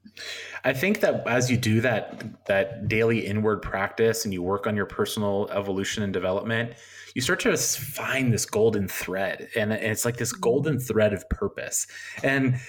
I 0.64 0.74
think 0.74 1.00
that 1.02 1.26
as 1.28 1.50
you 1.50 1.58
do 1.58 1.82
that 1.82 2.46
that 2.46 2.88
daily 2.88 3.26
inward 3.26 3.62
practice 3.62 4.26
and 4.26 4.34
you 4.34 4.42
work 4.42 4.68
on 4.68 4.76
your 4.76 4.86
personal 4.86 5.50
evolution 5.52 6.04
and 6.04 6.14
development 6.14 6.74
you 7.18 7.22
start 7.22 7.40
to 7.40 7.58
find 7.58 8.32
this 8.32 8.46
golden 8.46 8.88
thread. 8.88 9.50
And 9.56 9.74
it's 9.74 10.06
like 10.06 10.18
this 10.18 10.32
golden 10.32 10.80
thread 10.80 11.14
of 11.14 11.28
purpose. 11.30 11.88
And 12.22 12.60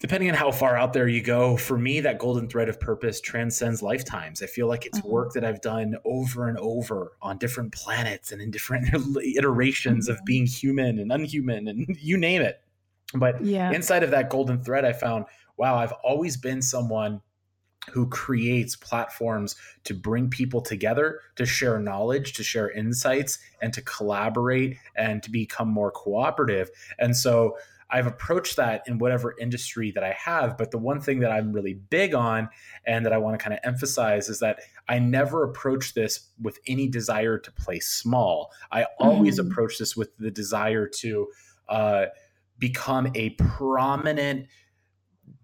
depending 0.00 0.28
on 0.28 0.34
how 0.34 0.50
far 0.50 0.76
out 0.76 0.92
there 0.92 1.06
you 1.06 1.22
go 1.22 1.56
for 1.56 1.78
me 1.78 2.00
that 2.00 2.18
golden 2.18 2.48
thread 2.48 2.68
of 2.68 2.80
purpose 2.80 3.20
transcends 3.20 3.80
lifetimes. 3.80 4.42
I 4.42 4.46
feel 4.46 4.66
like 4.66 4.86
it's 4.86 4.98
mm-hmm. 4.98 5.10
work 5.10 5.32
that 5.34 5.44
i've 5.44 5.60
done 5.60 5.94
over 6.04 6.48
and 6.48 6.58
over 6.58 7.12
on 7.22 7.38
different 7.38 7.72
planets 7.72 8.32
and 8.32 8.42
in 8.42 8.50
different 8.50 8.88
iterations 9.36 10.08
of 10.08 10.16
mm-hmm. 10.16 10.24
being 10.24 10.46
human 10.46 10.98
and 10.98 11.12
unhuman 11.12 11.68
and 11.68 11.96
you 12.00 12.16
name 12.16 12.42
it 12.42 12.60
but 13.14 13.44
yeah. 13.44 13.72
inside 13.72 14.02
of 14.02 14.10
that 14.10 14.30
golden 14.30 14.62
thread 14.62 14.84
i 14.84 14.92
found 14.92 15.24
wow 15.56 15.76
i've 15.76 15.92
always 16.04 16.36
been 16.36 16.62
someone 16.62 17.20
who 17.90 18.06
creates 18.08 18.76
platforms 18.76 19.56
to 19.84 19.94
bring 19.94 20.28
people 20.28 20.60
together 20.60 21.20
to 21.36 21.46
share 21.46 21.78
knowledge, 21.78 22.34
to 22.34 22.42
share 22.42 22.70
insights, 22.70 23.38
and 23.62 23.72
to 23.72 23.82
collaborate 23.82 24.76
and 24.96 25.22
to 25.22 25.30
become 25.30 25.68
more 25.68 25.90
cooperative. 25.90 26.70
And 26.98 27.16
so 27.16 27.56
I've 27.92 28.06
approached 28.06 28.56
that 28.56 28.84
in 28.86 28.98
whatever 28.98 29.34
industry 29.40 29.90
that 29.92 30.04
I 30.04 30.12
have. 30.12 30.56
But 30.56 30.70
the 30.70 30.78
one 30.78 31.00
thing 31.00 31.20
that 31.20 31.32
I'm 31.32 31.52
really 31.52 31.74
big 31.74 32.14
on 32.14 32.48
and 32.86 33.04
that 33.04 33.12
I 33.12 33.18
want 33.18 33.38
to 33.38 33.42
kind 33.42 33.54
of 33.54 33.60
emphasize 33.64 34.28
is 34.28 34.38
that 34.40 34.60
I 34.88 34.98
never 34.98 35.42
approach 35.42 35.94
this 35.94 36.28
with 36.40 36.58
any 36.66 36.86
desire 36.86 37.38
to 37.38 37.50
play 37.52 37.80
small. 37.80 38.52
I 38.70 38.86
always 39.00 39.40
mm-hmm. 39.40 39.50
approach 39.50 39.78
this 39.78 39.96
with 39.96 40.16
the 40.18 40.30
desire 40.30 40.86
to 40.86 41.28
uh, 41.68 42.06
become 42.60 43.10
a 43.14 43.30
prominent 43.30 44.46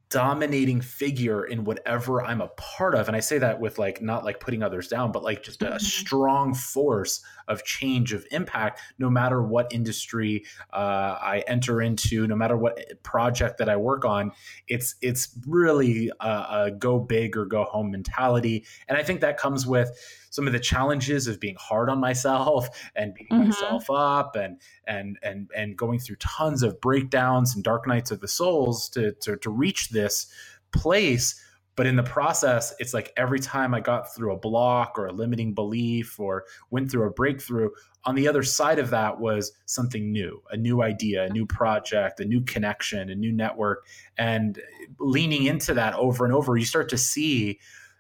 dominating 0.09 0.81
figure 0.81 1.45
in 1.45 1.65
whatever 1.65 2.23
I'm 2.23 2.41
a 2.41 2.49
part 2.49 2.95
of. 2.95 3.09
And 3.09 3.17
I 3.17 3.21
say 3.21 3.39
that 3.39 3.59
with 3.59 3.79
like 3.79 4.01
not 4.01 4.25
like 4.25 4.39
putting 4.39 4.63
others 4.63 4.89
down, 4.89 5.11
but 5.11 5.25
like 5.25 5.43
just 5.43 5.63
a, 5.63 5.67
mm-hmm. 5.67 5.79
strong 5.79 6.55
force 6.55 7.23
of 7.49 7.65
change, 7.65 8.13
of 8.13 8.25
impact, 8.31 8.81
no 8.99 9.11
matter 9.11 9.43
what 9.43 9.73
industry 9.73 10.45
uh, 10.73 11.19
I 11.21 11.43
enter 11.47 11.83
into, 11.83 12.27
no 12.27 12.37
matter 12.37 12.57
what 12.57 13.03
project 13.03 13.59
that 13.59 13.69
I 13.69 13.77
work 13.77 14.05
on. 14.05 14.33
It's 14.69 14.95
it's 15.01 15.37
really 15.47 16.11
a, 16.21 16.29
a 16.51 16.71
go 16.71 16.99
big 16.99 17.37
or 17.37 17.45
go 17.45 17.65
home 17.65 17.91
mentality, 17.91 18.65
and 18.89 18.97
I 18.97 19.03
think 19.03 19.21
that 19.21 19.39
comes 19.39 19.67
with 19.67 19.91
some 20.37 20.47
of 20.47 20.53
the 20.53 20.61
challenges 20.61 21.27
of 21.27 21.41
being 21.41 21.57
hard 21.59 21.89
on 21.89 21.99
myself 21.99 22.69
and 22.95 23.15
beating 23.15 23.39
mm-hmm. 23.39 23.49
myself 23.49 23.91
up 23.91 24.37
and 24.37 24.61
and 24.87 25.19
and 25.23 25.51
and 25.57 25.77
going 25.77 25.99
through 25.99 26.17
tons 26.17 26.63
of 26.63 26.81
breakdowns 26.81 27.55
and 27.55 27.65
dark 27.65 27.87
nights 27.87 28.11
of 28.11 28.21
the 28.21 28.29
souls 28.29 28.89
to 28.91 29.13
to, 29.13 29.37
to 29.39 29.51
reach 29.51 29.91
this 29.97 30.27
place 30.73 31.43
but 31.75 31.87
in 31.87 31.97
the 31.97 32.03
process 32.03 32.75
it's 32.79 32.95
like 32.95 33.13
every 33.17 33.41
time 33.41 33.75
i 33.75 33.81
got 33.81 34.15
through 34.15 34.33
a 34.33 34.39
block 34.39 34.99
or 34.99 35.07
a 35.07 35.13
limiting 35.13 35.55
belief 35.55 36.21
or 36.21 36.45
went 36.71 36.91
through 36.91 37.07
a 37.07 37.11
breakthrough 37.11 37.71
on 38.05 38.15
the 38.15 38.29
other 38.29 38.43
side 38.43 38.79
of 38.79 38.91
that 38.91 39.19
was 39.19 39.53
something 39.67 40.13
new 40.13 40.41
a 40.51 40.57
new 40.57 40.83
idea 40.83 41.25
a 41.25 41.29
new 41.29 41.45
project 41.45 42.21
a 42.21 42.25
new 42.25 42.41
connection 42.43 43.11
a 43.11 43.15
new 43.15 43.33
network. 43.33 43.87
And 44.17 44.61
leaning 44.99 45.45
into 45.45 45.75
that 45.75 45.95
over 45.95 46.25
and 46.25 46.33
over 46.33 46.57
you 46.57 46.65
start 46.65 46.89
to 46.91 46.99
see 46.99 47.59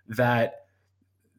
that 0.09 0.66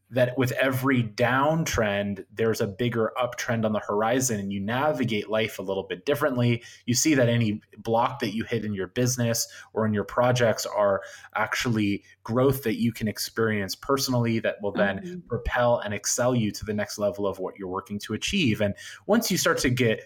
that 0.10 0.38
with 0.38 0.52
every 0.54 1.04
downtrend, 1.04 2.26
there's 2.34 2.62
a 2.62 2.68
bigger 2.68 3.12
uptrend 3.22 3.66
on 3.66 3.74
the 3.74 3.80
horizon 3.80 4.40
and 4.40 4.54
you 4.54 4.60
navigate 4.60 5.30
life 5.30 5.60
a 5.60 5.62
little 5.62 5.84
bit 5.84 6.06
differently. 6.06 6.64
You 6.86 6.94
see 6.94 7.14
that 7.16 7.28
any 7.28 7.62
block 7.78 8.20
that 8.20 8.34
you 8.34 8.46
hit 8.46 8.64
in 8.64 8.74
your 8.74 8.88
business 8.88 9.48
or 9.74 9.86
in 9.86 9.94
your 9.94 10.06
projects 10.06 10.66
are 10.66 11.02
actually 11.36 12.04
growth 12.24 12.64
that 12.64 12.80
you 12.80 12.94
can 12.94 13.08
experience 13.08 13.76
personally 13.76 14.40
that 14.40 14.56
will 14.62 14.72
then 14.72 15.00
mm-hmm. 15.00 15.20
propel 15.28 15.80
and 15.80 15.94
excel 15.94 16.34
you 16.34 16.52
to 16.52 16.66
the 16.66 16.74
next 16.74 16.98
level 16.98 17.28
of 17.28 17.40
what 17.40 17.58
you're 17.60 17.68
working 17.68 18.00
to 18.00 18.14
achieve. 18.14 18.62
And 18.62 18.76
once 19.08 19.30
you 19.30 19.38
start 19.38 19.58
to 19.60 19.70
get 19.70 20.04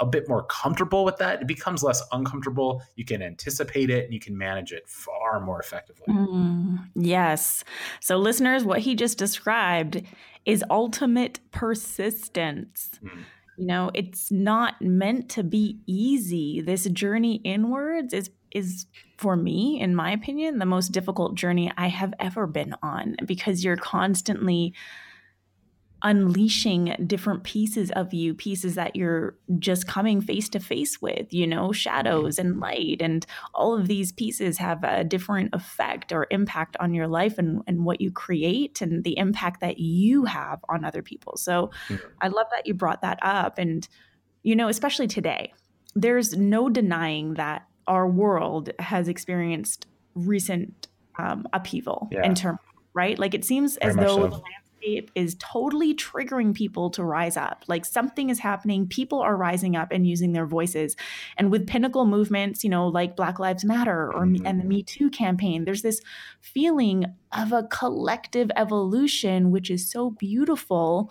a 0.00 0.06
bit 0.06 0.28
more 0.28 0.44
comfortable 0.44 1.04
with 1.04 1.16
that, 1.18 1.42
it 1.42 1.46
becomes 1.46 1.82
less 1.82 2.02
uncomfortable. 2.12 2.82
You 2.96 3.04
can 3.04 3.22
anticipate 3.22 3.90
it 3.90 4.04
and 4.04 4.12
you 4.12 4.20
can 4.20 4.36
manage 4.36 4.72
it 4.72 4.88
far 4.88 5.23
more 5.40 5.60
effectively. 5.60 6.04
Mm, 6.08 6.88
yes. 6.94 7.64
So, 8.00 8.16
listeners, 8.18 8.64
what 8.64 8.80
he 8.80 8.94
just 8.94 9.18
described 9.18 10.02
is 10.44 10.64
ultimate 10.70 11.40
persistence. 11.50 12.90
Mm. 13.02 13.24
You 13.56 13.66
know, 13.66 13.90
it's 13.94 14.30
not 14.32 14.80
meant 14.82 15.28
to 15.30 15.42
be 15.42 15.78
easy. 15.86 16.60
This 16.60 16.84
journey 16.84 17.36
inwards 17.44 18.12
is 18.12 18.30
is 18.50 18.86
for 19.18 19.36
me, 19.36 19.80
in 19.80 19.94
my 19.94 20.12
opinion, 20.12 20.58
the 20.58 20.66
most 20.66 20.92
difficult 20.92 21.34
journey 21.34 21.72
I 21.76 21.88
have 21.88 22.14
ever 22.20 22.46
been 22.46 22.74
on 22.82 23.16
because 23.26 23.64
you're 23.64 23.76
constantly 23.76 24.74
unleashing 26.04 26.94
different 27.06 27.42
pieces 27.42 27.90
of 27.92 28.14
you, 28.14 28.34
pieces 28.34 28.76
that 28.76 28.94
you're 28.94 29.36
just 29.58 29.88
coming 29.88 30.20
face 30.20 30.48
to 30.50 30.60
face 30.60 31.02
with, 31.02 31.32
you 31.32 31.46
know, 31.46 31.72
shadows 31.72 32.38
and 32.38 32.60
light. 32.60 32.98
And 33.00 33.26
all 33.54 33.76
of 33.76 33.88
these 33.88 34.12
pieces 34.12 34.58
have 34.58 34.84
a 34.84 35.02
different 35.02 35.54
effect 35.54 36.12
or 36.12 36.26
impact 36.30 36.76
on 36.78 36.94
your 36.94 37.08
life 37.08 37.38
and, 37.38 37.62
and 37.66 37.84
what 37.84 38.00
you 38.00 38.12
create 38.12 38.80
and 38.80 39.02
the 39.02 39.18
impact 39.18 39.60
that 39.60 39.78
you 39.78 40.26
have 40.26 40.60
on 40.68 40.84
other 40.84 41.02
people. 41.02 41.36
So. 41.36 41.70
I 42.20 42.28
love 42.28 42.46
that 42.50 42.66
you 42.66 42.74
brought 42.74 43.02
that 43.02 43.18
up. 43.22 43.58
And, 43.58 43.86
you 44.42 44.54
know, 44.54 44.68
especially 44.68 45.06
today, 45.06 45.52
there's 45.94 46.36
no 46.36 46.68
denying 46.68 47.34
that 47.34 47.66
our 47.86 48.08
world 48.08 48.70
has 48.78 49.08
experienced 49.08 49.86
recent 50.14 50.88
um, 51.18 51.46
upheaval 51.52 52.08
yeah. 52.10 52.24
in 52.24 52.34
terms 52.34 52.58
right? 52.94 53.18
Like 53.18 53.34
it 53.34 53.44
seems 53.44 53.76
Very 53.82 53.90
as 53.90 53.96
though 53.96 54.30
so 54.30 54.42
landscape 54.84 55.10
is 55.14 55.36
totally 55.38 55.94
triggering 55.94 56.54
people 56.54 56.90
to 56.90 57.04
rise 57.04 57.36
up. 57.36 57.64
Like 57.66 57.84
something 57.84 58.30
is 58.30 58.38
happening, 58.38 58.86
people 58.86 59.20
are 59.20 59.36
rising 59.36 59.76
up 59.76 59.88
and 59.90 60.06
using 60.06 60.32
their 60.32 60.46
voices. 60.46 60.96
And 61.36 61.50
with 61.50 61.66
pinnacle 61.66 62.06
movements, 62.06 62.64
you 62.64 62.70
know, 62.70 62.88
like 62.88 63.16
Black 63.16 63.38
Lives 63.38 63.64
Matter 63.64 64.12
or 64.12 64.26
mm-hmm. 64.26 64.46
and 64.46 64.60
the 64.60 64.64
Me 64.64 64.82
Too 64.82 65.10
campaign, 65.10 65.64
there's 65.64 65.82
this 65.82 66.00
feeling 66.40 67.06
of 67.32 67.52
a 67.52 67.64
collective 67.64 68.50
evolution 68.56 69.50
which 69.50 69.70
is 69.70 69.90
so 69.90 70.10
beautiful 70.10 71.10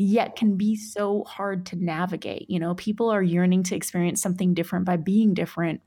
yet 0.00 0.36
can 0.36 0.56
be 0.56 0.76
so 0.76 1.24
hard 1.24 1.66
to 1.66 1.76
navigate. 1.76 2.48
You 2.48 2.60
know, 2.60 2.74
people 2.74 3.10
are 3.10 3.22
yearning 3.22 3.64
to 3.64 3.74
experience 3.74 4.22
something 4.22 4.54
different 4.54 4.84
by 4.84 4.96
being 4.96 5.34
different. 5.34 5.80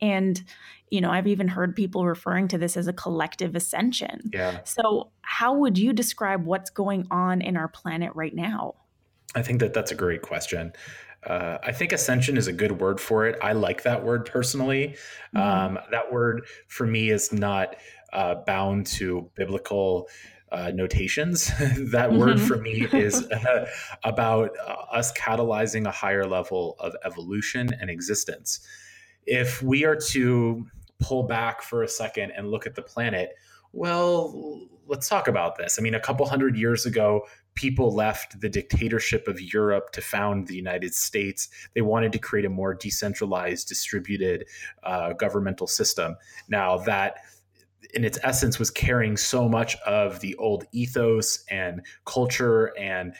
And 0.00 0.42
you 0.90 1.00
know, 1.00 1.10
I've 1.10 1.28
even 1.28 1.48
heard 1.48 1.76
people 1.76 2.04
referring 2.04 2.48
to 2.48 2.58
this 2.58 2.76
as 2.76 2.88
a 2.88 2.92
collective 2.92 3.54
ascension. 3.54 4.30
Yeah. 4.32 4.60
So, 4.64 5.10
how 5.22 5.54
would 5.54 5.78
you 5.78 5.92
describe 5.92 6.44
what's 6.44 6.70
going 6.70 7.06
on 7.10 7.40
in 7.40 7.56
our 7.56 7.68
planet 7.68 8.10
right 8.14 8.34
now? 8.34 8.74
I 9.34 9.42
think 9.42 9.60
that 9.60 9.72
that's 9.72 9.92
a 9.92 9.94
great 9.94 10.22
question. 10.22 10.72
Uh, 11.24 11.58
I 11.62 11.72
think 11.72 11.92
ascension 11.92 12.36
is 12.36 12.48
a 12.48 12.52
good 12.52 12.80
word 12.80 13.00
for 13.00 13.26
it. 13.26 13.38
I 13.42 13.52
like 13.52 13.82
that 13.84 14.04
word 14.04 14.26
personally. 14.26 14.96
Mm-hmm. 15.34 15.76
Um, 15.76 15.78
that 15.90 16.12
word 16.12 16.46
for 16.66 16.86
me 16.86 17.10
is 17.10 17.32
not 17.32 17.76
uh, 18.12 18.36
bound 18.46 18.86
to 18.86 19.30
biblical 19.36 20.08
uh, 20.50 20.72
notations. 20.74 21.46
that 21.58 22.10
mm-hmm. 22.10 22.18
word 22.18 22.40
for 22.40 22.56
me 22.56 22.86
is 22.92 23.22
uh, 23.30 23.66
about 24.04 24.50
uh, 24.66 24.72
us 24.92 25.12
catalyzing 25.12 25.86
a 25.86 25.92
higher 25.92 26.26
level 26.26 26.74
of 26.80 26.96
evolution 27.04 27.70
and 27.80 27.90
existence. 27.90 28.66
If 29.26 29.62
we 29.62 29.84
are 29.84 29.96
to 30.10 30.66
pull 30.98 31.24
back 31.24 31.62
for 31.62 31.82
a 31.82 31.88
second 31.88 32.32
and 32.32 32.50
look 32.50 32.66
at 32.66 32.74
the 32.74 32.82
planet, 32.82 33.30
well, 33.72 34.68
let's 34.86 35.08
talk 35.08 35.28
about 35.28 35.56
this. 35.56 35.78
I 35.78 35.82
mean, 35.82 35.94
a 35.94 36.00
couple 36.00 36.26
hundred 36.26 36.56
years 36.56 36.84
ago, 36.84 37.26
people 37.54 37.94
left 37.94 38.40
the 38.40 38.48
dictatorship 38.48 39.28
of 39.28 39.40
Europe 39.40 39.92
to 39.92 40.00
found 40.00 40.46
the 40.46 40.56
United 40.56 40.94
States. 40.94 41.48
They 41.74 41.80
wanted 41.80 42.12
to 42.12 42.18
create 42.18 42.44
a 42.44 42.50
more 42.50 42.74
decentralized, 42.74 43.68
distributed 43.68 44.46
uh, 44.82 45.12
governmental 45.12 45.66
system. 45.66 46.16
Now, 46.48 46.78
that 46.78 47.18
in 47.94 48.04
its 48.04 48.18
essence 48.22 48.58
was 48.58 48.70
carrying 48.70 49.16
so 49.16 49.48
much 49.48 49.76
of 49.86 50.20
the 50.20 50.34
old 50.36 50.64
ethos 50.72 51.44
and 51.50 51.84
culture 52.04 52.76
and 52.78 53.14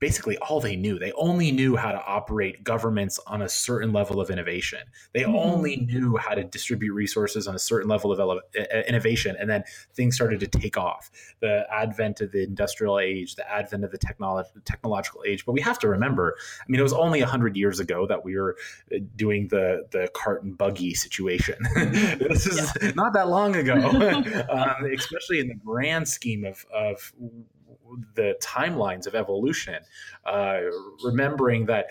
basically 0.00 0.36
all 0.38 0.60
they 0.60 0.76
knew. 0.76 0.98
They 0.98 1.12
only 1.12 1.52
knew 1.52 1.76
how 1.76 1.92
to 1.92 2.02
operate 2.04 2.64
governments 2.64 3.18
on 3.26 3.42
a 3.42 3.48
certain 3.48 3.92
level 3.92 4.20
of 4.20 4.30
innovation. 4.30 4.80
They 5.12 5.22
mm-hmm. 5.22 5.36
only 5.36 5.76
knew 5.76 6.16
how 6.16 6.34
to 6.34 6.44
distribute 6.44 6.92
resources 6.92 7.46
on 7.46 7.54
a 7.54 7.58
certain 7.58 7.88
level 7.88 8.12
of 8.12 8.18
ele- 8.18 8.40
innovation. 8.86 9.36
And 9.38 9.48
then 9.48 9.64
things 9.94 10.14
started 10.14 10.40
to 10.40 10.46
take 10.46 10.76
off. 10.76 11.10
The 11.40 11.66
advent 11.70 12.20
of 12.20 12.32
the 12.32 12.42
industrial 12.42 12.98
age, 12.98 13.36
the 13.36 13.50
advent 13.50 13.84
of 13.84 13.90
the 13.90 13.98
technolo- 13.98 14.44
technological 14.64 15.22
age. 15.26 15.44
But 15.44 15.52
we 15.52 15.60
have 15.60 15.78
to 15.80 15.88
remember, 15.88 16.36
I 16.60 16.64
mean, 16.68 16.80
it 16.80 16.84
was 16.84 16.92
only 16.92 17.20
100 17.20 17.56
years 17.56 17.80
ago 17.80 18.06
that 18.06 18.24
we 18.24 18.36
were 18.36 18.56
uh, 18.92 18.98
doing 19.16 19.48
the, 19.48 19.86
the 19.90 20.08
cart 20.14 20.42
and 20.42 20.56
buggy 20.56 20.94
situation. 20.94 21.56
this 21.74 22.46
is 22.46 22.70
yeah. 22.80 22.92
not 22.94 23.12
that 23.12 23.28
long 23.28 23.56
ago, 23.56 23.74
um, 24.50 24.90
especially 24.92 25.40
in 25.40 25.48
the 25.48 25.54
grand 25.54 26.08
scheme 26.08 26.44
of, 26.44 26.64
of 26.72 27.12
the 28.14 28.36
timelines 28.42 29.06
of 29.06 29.14
evolution, 29.14 29.82
uh, 30.24 30.60
remembering 31.04 31.66
that 31.66 31.88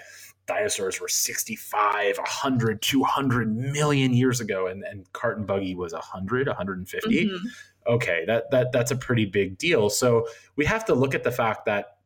dinosaurs 0.47 1.01
were 1.01 1.07
65 1.07 2.17
100 2.17 2.81
200 2.81 3.55
million 3.55 4.13
years 4.13 4.39
ago 4.39 4.67
and, 4.67 4.83
and 4.83 5.11
cart 5.13 5.37
and 5.37 5.47
buggy 5.47 5.75
was 5.75 5.93
100 5.93 6.47
150 6.47 7.25
mm-hmm. 7.25 7.47
okay 7.87 8.23
that, 8.27 8.49
that 8.51 8.71
that's 8.71 8.91
a 8.91 8.95
pretty 8.95 9.25
big 9.25 9.57
deal 9.57 9.89
so 9.89 10.27
we 10.55 10.65
have 10.65 10.85
to 10.85 10.93
look 10.93 11.15
at 11.15 11.23
the 11.23 11.31
fact 11.31 11.65
that 11.65 11.97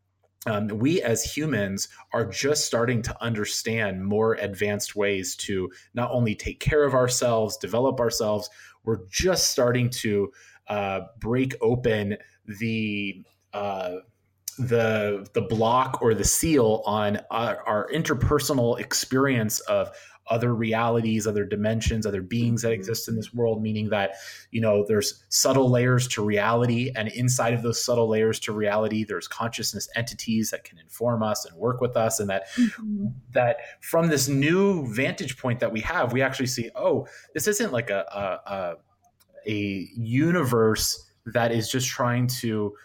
um, 0.46 0.70
we 0.70 1.02
as 1.02 1.22
humans 1.22 1.90
are 2.14 2.24
just 2.24 2.66
starting 2.66 3.02
to 3.02 3.22
understand 3.22 4.06
more 4.06 4.36
advanced 4.36 4.96
ways 4.96 5.36
to 5.36 5.70
not 5.94 6.10
only 6.12 6.34
take 6.34 6.62
care 6.62 6.86
of 6.86 6.94
ourselves 6.94 7.58
develop 7.58 8.00
ourselves 8.00 8.50
we're 8.86 9.06
just 9.10 9.50
starting 9.50 9.90
to 9.90 10.32
uh, 10.68 11.02
break 11.20 11.56
open 11.62 12.16
the 12.46 13.22
uh, 13.54 13.96
the 14.58 15.26
the 15.34 15.42
block 15.42 16.02
or 16.02 16.14
the 16.14 16.26
seal 16.26 16.84
on 16.86 17.20
our, 17.32 17.66
our 17.66 17.90
interpersonal 17.94 18.80
experience 18.80 19.60
of 19.62 19.90
other 20.30 20.54
realities, 20.54 21.26
other 21.26 21.44
dimensions, 21.44 22.06
other 22.06 22.22
beings 22.22 22.62
that 22.62 22.68
mm-hmm. 22.68 22.76
exist 22.76 23.08
in 23.08 23.16
this 23.16 23.34
world, 23.34 23.64
meaning 23.64 23.90
that, 23.90 24.12
you 24.52 24.62
know, 24.62 24.86
there's 24.88 25.24
subtle 25.30 25.70
layers 25.72 26.08
to 26.08 26.24
reality. 26.24 26.92
And 26.96 27.08
inside 27.10 27.54
of 27.54 27.64
those 27.64 27.84
subtle 27.84 28.08
layers 28.08 28.40
to 28.42 28.52
reality, 28.52 29.04
there's 29.04 29.28
consciousness 29.28 29.90
entities 29.96 30.52
that 30.52 30.64
can 30.64 30.78
inform 30.78 31.24
us 31.24 31.46
and 31.46 31.58
work 31.58 31.82
with 31.82 31.98
us. 31.98 32.20
And 32.20 32.30
that, 32.30 32.48
mm-hmm. 32.50 33.08
that 33.32 33.58
from 33.82 34.10
this 34.10 34.28
new 34.28 34.86
vantage 34.94 35.36
point 35.38 35.60
that 35.62 35.72
we 35.72 35.82
have, 35.82 36.14
we 36.14 36.22
actually 36.22 36.48
see, 36.48 36.70
oh, 36.76 37.08
this 37.34 37.48
isn't 37.48 37.74
like 37.74 37.90
a, 37.90 38.06
a, 38.14 38.54
a, 38.54 38.76
a 39.48 39.90
universe 39.96 41.10
that 41.26 41.52
is 41.52 41.72
just 41.72 41.88
trying 41.88 42.28
to 42.28 42.76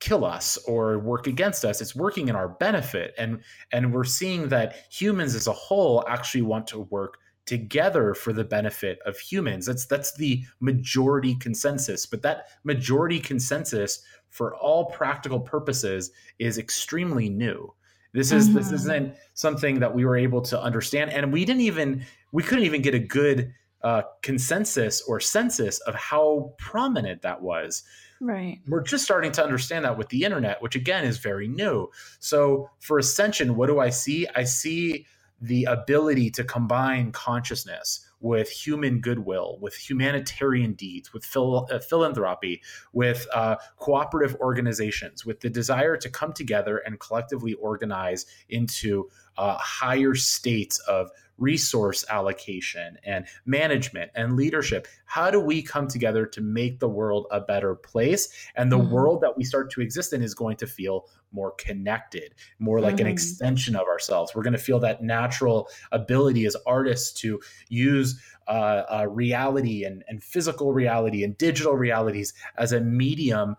kill 0.00 0.24
us 0.24 0.56
or 0.66 0.98
work 0.98 1.26
against 1.26 1.64
us 1.64 1.80
it's 1.80 1.94
working 1.94 2.28
in 2.28 2.36
our 2.36 2.48
benefit. 2.48 3.14
And 3.18 3.40
and 3.72 3.92
we're 3.92 4.04
seeing 4.04 4.48
that 4.48 4.76
humans 4.90 5.34
as 5.34 5.46
a 5.46 5.52
whole 5.52 6.04
actually 6.08 6.42
want 6.42 6.66
to 6.68 6.80
work 6.80 7.18
together 7.46 8.14
for 8.14 8.32
the 8.32 8.44
benefit 8.44 8.98
of 9.06 9.18
humans. 9.18 9.66
That's 9.66 9.86
that's 9.86 10.14
the 10.14 10.42
majority 10.60 11.34
consensus 11.36 12.06
but 12.06 12.22
that 12.22 12.48
majority 12.64 13.20
consensus 13.20 14.02
for 14.30 14.56
all 14.56 14.86
practical 14.86 15.38
purposes 15.38 16.10
is 16.38 16.58
extremely 16.58 17.28
new. 17.28 17.72
This 18.12 18.32
is 18.32 18.48
mm-hmm. 18.48 18.58
this 18.58 18.72
isn't 18.72 19.14
something 19.34 19.78
that 19.80 19.94
we 19.94 20.04
were 20.04 20.16
able 20.16 20.42
to 20.42 20.60
understand 20.60 21.10
and 21.10 21.32
we 21.32 21.44
didn't 21.44 21.62
even 21.62 22.04
we 22.32 22.42
couldn't 22.42 22.64
even 22.64 22.82
get 22.82 22.94
a 22.94 22.98
good 22.98 23.52
uh, 23.84 24.02
consensus 24.22 25.02
or 25.02 25.20
census 25.20 25.78
of 25.80 25.94
how 25.94 26.52
prominent 26.58 27.22
that 27.22 27.40
was 27.40 27.84
Right. 28.20 28.60
We're 28.66 28.82
just 28.82 29.04
starting 29.04 29.32
to 29.32 29.44
understand 29.44 29.84
that 29.84 29.98
with 29.98 30.08
the 30.08 30.24
internet, 30.24 30.62
which 30.62 30.76
again 30.76 31.04
is 31.04 31.18
very 31.18 31.46
new. 31.46 31.90
So 32.20 32.70
for 32.80 32.98
Ascension, 32.98 33.56
what 33.56 33.66
do 33.66 33.80
I 33.80 33.90
see? 33.90 34.26
I 34.34 34.44
see 34.44 35.06
the 35.40 35.64
ability 35.64 36.30
to 36.30 36.44
combine 36.44 37.12
consciousness 37.12 38.06
with 38.20 38.48
human 38.48 39.00
goodwill, 39.00 39.58
with 39.60 39.74
humanitarian 39.74 40.72
deeds, 40.72 41.12
with 41.12 41.22
phil- 41.22 41.68
uh, 41.70 41.78
philanthropy, 41.78 42.62
with 42.94 43.26
uh, 43.34 43.56
cooperative 43.78 44.36
organizations, 44.36 45.26
with 45.26 45.40
the 45.40 45.50
desire 45.50 45.98
to 45.98 46.08
come 46.08 46.32
together 46.32 46.78
and 46.78 46.98
collectively 47.00 47.52
organize 47.54 48.24
into 48.48 49.10
uh, 49.36 49.58
higher 49.58 50.14
states 50.14 50.78
of 50.88 51.10
resource 51.38 52.04
allocation 52.08 52.96
and 53.04 53.26
management 53.44 54.10
and 54.14 54.36
leadership. 54.36 54.86
How 55.04 55.30
do 55.30 55.40
we 55.40 55.62
come 55.62 55.88
together 55.88 56.26
to 56.26 56.40
make 56.40 56.78
the 56.78 56.88
world 56.88 57.26
a 57.30 57.40
better 57.40 57.74
place? 57.74 58.28
And 58.54 58.70
the 58.70 58.78
mm-hmm. 58.78 58.92
world 58.92 59.20
that 59.22 59.36
we 59.36 59.44
start 59.44 59.70
to 59.72 59.80
exist 59.80 60.12
in 60.12 60.22
is 60.22 60.34
going 60.34 60.56
to 60.58 60.66
feel 60.66 61.08
more 61.32 61.52
connected, 61.52 62.34
more 62.58 62.80
like 62.80 62.96
mm-hmm. 62.96 63.06
an 63.06 63.12
extension 63.12 63.74
of 63.74 63.86
ourselves. 63.88 64.34
We're 64.34 64.42
going 64.42 64.52
to 64.52 64.58
feel 64.58 64.78
that 64.80 65.02
natural 65.02 65.68
ability 65.90 66.46
as 66.46 66.56
artists 66.66 67.12
to 67.20 67.40
use 67.68 68.20
uh, 68.46 68.82
uh, 68.88 69.06
reality 69.10 69.84
and, 69.84 70.04
and 70.08 70.22
physical 70.22 70.72
reality 70.72 71.24
and 71.24 71.36
digital 71.36 71.74
realities 71.74 72.32
as 72.56 72.72
a 72.72 72.80
medium 72.80 73.56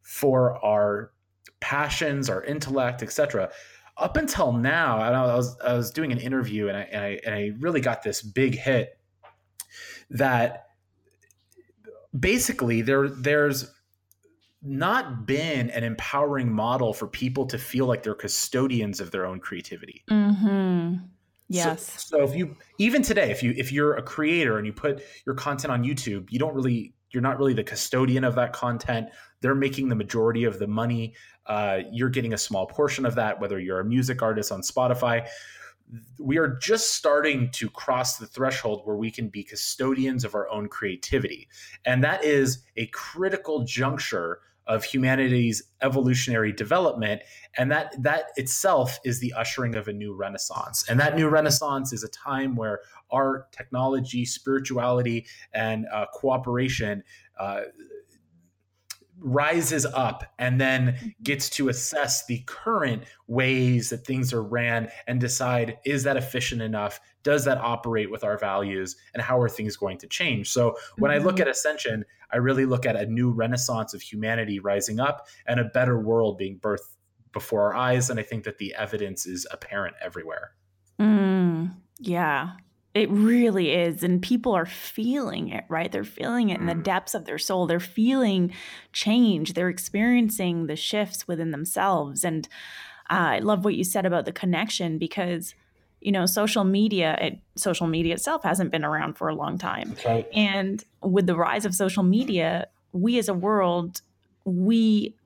for 0.00 0.64
our 0.64 1.12
passions, 1.60 2.30
our 2.30 2.42
intellect, 2.44 3.02
etc 3.02 3.50
up 3.98 4.16
until 4.16 4.52
now, 4.52 4.98
I 4.98 5.10
was 5.34 5.56
I 5.60 5.74
was 5.74 5.90
doing 5.90 6.12
an 6.12 6.18
interview 6.18 6.68
and 6.68 6.76
I, 6.76 6.82
and 6.82 7.04
I 7.04 7.20
and 7.24 7.34
I 7.34 7.50
really 7.58 7.80
got 7.80 8.02
this 8.02 8.22
big 8.22 8.54
hit 8.54 8.98
that 10.10 10.68
basically 12.18 12.82
there 12.82 13.08
there's 13.08 13.72
not 14.62 15.26
been 15.26 15.70
an 15.70 15.84
empowering 15.84 16.52
model 16.52 16.92
for 16.92 17.06
people 17.06 17.46
to 17.46 17.58
feel 17.58 17.86
like 17.86 18.02
they're 18.02 18.14
custodians 18.14 19.00
of 19.00 19.10
their 19.10 19.24
own 19.24 19.38
creativity. 19.38 20.02
Mm-hmm. 20.10 21.04
Yes. 21.48 22.04
So, 22.04 22.18
so, 22.18 22.24
if 22.24 22.36
you 22.36 22.56
even 22.78 23.02
today, 23.02 23.30
if 23.30 23.42
you 23.42 23.54
if 23.56 23.72
you're 23.72 23.94
a 23.94 24.02
creator 24.02 24.58
and 24.58 24.66
you 24.66 24.72
put 24.72 25.02
your 25.24 25.34
content 25.34 25.72
on 25.72 25.82
YouTube, 25.82 26.30
you 26.30 26.38
don't 26.38 26.54
really 26.54 26.94
you're 27.10 27.22
not 27.22 27.38
really 27.38 27.54
the 27.54 27.64
custodian 27.64 28.24
of 28.24 28.34
that 28.34 28.52
content. 28.52 29.08
They're 29.40 29.54
making 29.54 29.88
the 29.88 29.94
majority 29.94 30.44
of 30.44 30.58
the 30.58 30.66
money. 30.66 31.14
Uh, 31.48 31.80
you're 31.90 32.10
getting 32.10 32.34
a 32.34 32.38
small 32.38 32.66
portion 32.66 33.06
of 33.06 33.14
that, 33.14 33.40
whether 33.40 33.58
you're 33.58 33.80
a 33.80 33.84
music 33.84 34.22
artist 34.22 34.52
on 34.52 34.60
Spotify. 34.60 35.26
We 36.18 36.36
are 36.36 36.58
just 36.60 36.94
starting 36.94 37.50
to 37.52 37.70
cross 37.70 38.18
the 38.18 38.26
threshold 38.26 38.82
where 38.84 38.96
we 38.96 39.10
can 39.10 39.28
be 39.28 39.42
custodians 39.42 40.24
of 40.24 40.34
our 40.34 40.48
own 40.50 40.68
creativity. 40.68 41.48
And 41.86 42.04
that 42.04 42.22
is 42.24 42.62
a 42.76 42.86
critical 42.88 43.64
juncture 43.64 44.40
of 44.68 44.84
humanity's 44.84 45.62
evolutionary 45.80 46.52
development 46.52 47.22
and 47.56 47.72
that 47.72 47.94
that 48.02 48.26
itself 48.36 49.00
is 49.02 49.18
the 49.18 49.32
ushering 49.32 49.74
of 49.74 49.88
a 49.88 49.92
new 49.92 50.14
renaissance 50.14 50.84
and 50.88 51.00
that 51.00 51.16
new 51.16 51.26
renaissance 51.26 51.90
is 51.92 52.04
a 52.04 52.08
time 52.08 52.54
where 52.54 52.80
art 53.10 53.50
technology 53.50 54.26
spirituality 54.26 55.26
and 55.54 55.86
uh, 55.90 56.04
cooperation 56.12 57.02
uh, 57.40 57.62
rises 59.20 59.84
up 59.86 60.24
and 60.38 60.60
then 60.60 60.92
mm-hmm. 60.92 61.08
gets 61.22 61.50
to 61.50 61.68
assess 61.68 62.26
the 62.26 62.42
current 62.46 63.02
ways 63.26 63.90
that 63.90 64.06
things 64.06 64.32
are 64.32 64.42
ran 64.42 64.88
and 65.06 65.20
decide 65.20 65.78
is 65.84 66.04
that 66.04 66.16
efficient 66.16 66.62
enough 66.62 67.00
does 67.22 67.44
that 67.44 67.58
operate 67.58 68.10
with 68.10 68.24
our 68.24 68.38
values 68.38 68.96
and 69.14 69.22
how 69.22 69.38
are 69.40 69.48
things 69.48 69.76
going 69.76 69.98
to 69.98 70.06
change 70.06 70.50
so 70.50 70.76
when 70.98 71.10
mm-hmm. 71.10 71.20
i 71.20 71.24
look 71.24 71.36
mm-hmm. 71.36 71.42
at 71.42 71.48
ascension 71.48 72.04
i 72.32 72.36
really 72.36 72.64
look 72.64 72.86
at 72.86 72.96
a 72.96 73.06
new 73.06 73.30
renaissance 73.30 73.92
of 73.92 74.00
humanity 74.00 74.58
rising 74.60 75.00
up 75.00 75.26
and 75.46 75.58
a 75.58 75.64
better 75.64 75.98
world 75.98 76.38
being 76.38 76.58
birthed 76.58 76.94
before 77.32 77.62
our 77.62 77.74
eyes 77.74 78.10
and 78.10 78.20
i 78.20 78.22
think 78.22 78.44
that 78.44 78.58
the 78.58 78.74
evidence 78.74 79.26
is 79.26 79.46
apparent 79.50 79.96
everywhere 80.00 80.52
mm, 81.00 81.72
yeah 81.98 82.50
it 82.94 83.10
really 83.10 83.72
is. 83.72 84.02
And 84.02 84.20
people 84.20 84.54
are 84.54 84.66
feeling 84.66 85.48
it, 85.48 85.64
right? 85.68 85.92
They're 85.92 86.04
feeling 86.04 86.50
it 86.50 86.60
in 86.60 86.66
the 86.66 86.74
mm. 86.74 86.82
depths 86.82 87.14
of 87.14 87.26
their 87.26 87.38
soul. 87.38 87.66
They're 87.66 87.80
feeling 87.80 88.52
change. 88.92 89.54
They're 89.54 89.68
experiencing 89.68 90.66
the 90.66 90.76
shifts 90.76 91.28
within 91.28 91.50
themselves. 91.50 92.24
And 92.24 92.48
uh, 93.10 93.14
I 93.14 93.38
love 93.40 93.64
what 93.64 93.74
you 93.74 93.84
said 93.84 94.06
about 94.06 94.24
the 94.24 94.32
connection 94.32 94.98
because 94.98 95.54
you 96.00 96.12
know 96.12 96.26
social 96.26 96.64
media 96.64 97.16
it, 97.20 97.38
social 97.56 97.88
media 97.88 98.14
itself 98.14 98.44
hasn't 98.44 98.70
been 98.70 98.84
around 98.84 99.14
for 99.14 99.28
a 99.28 99.34
long 99.34 99.58
time 99.58 99.96
right. 100.06 100.28
and 100.32 100.84
with 101.02 101.26
the 101.26 101.34
rise 101.34 101.64
of 101.64 101.74
social 101.74 102.04
media 102.04 102.68
we 102.92 103.18
as 103.18 103.28
a 103.28 103.34
world 103.34 104.00
we 104.44 105.16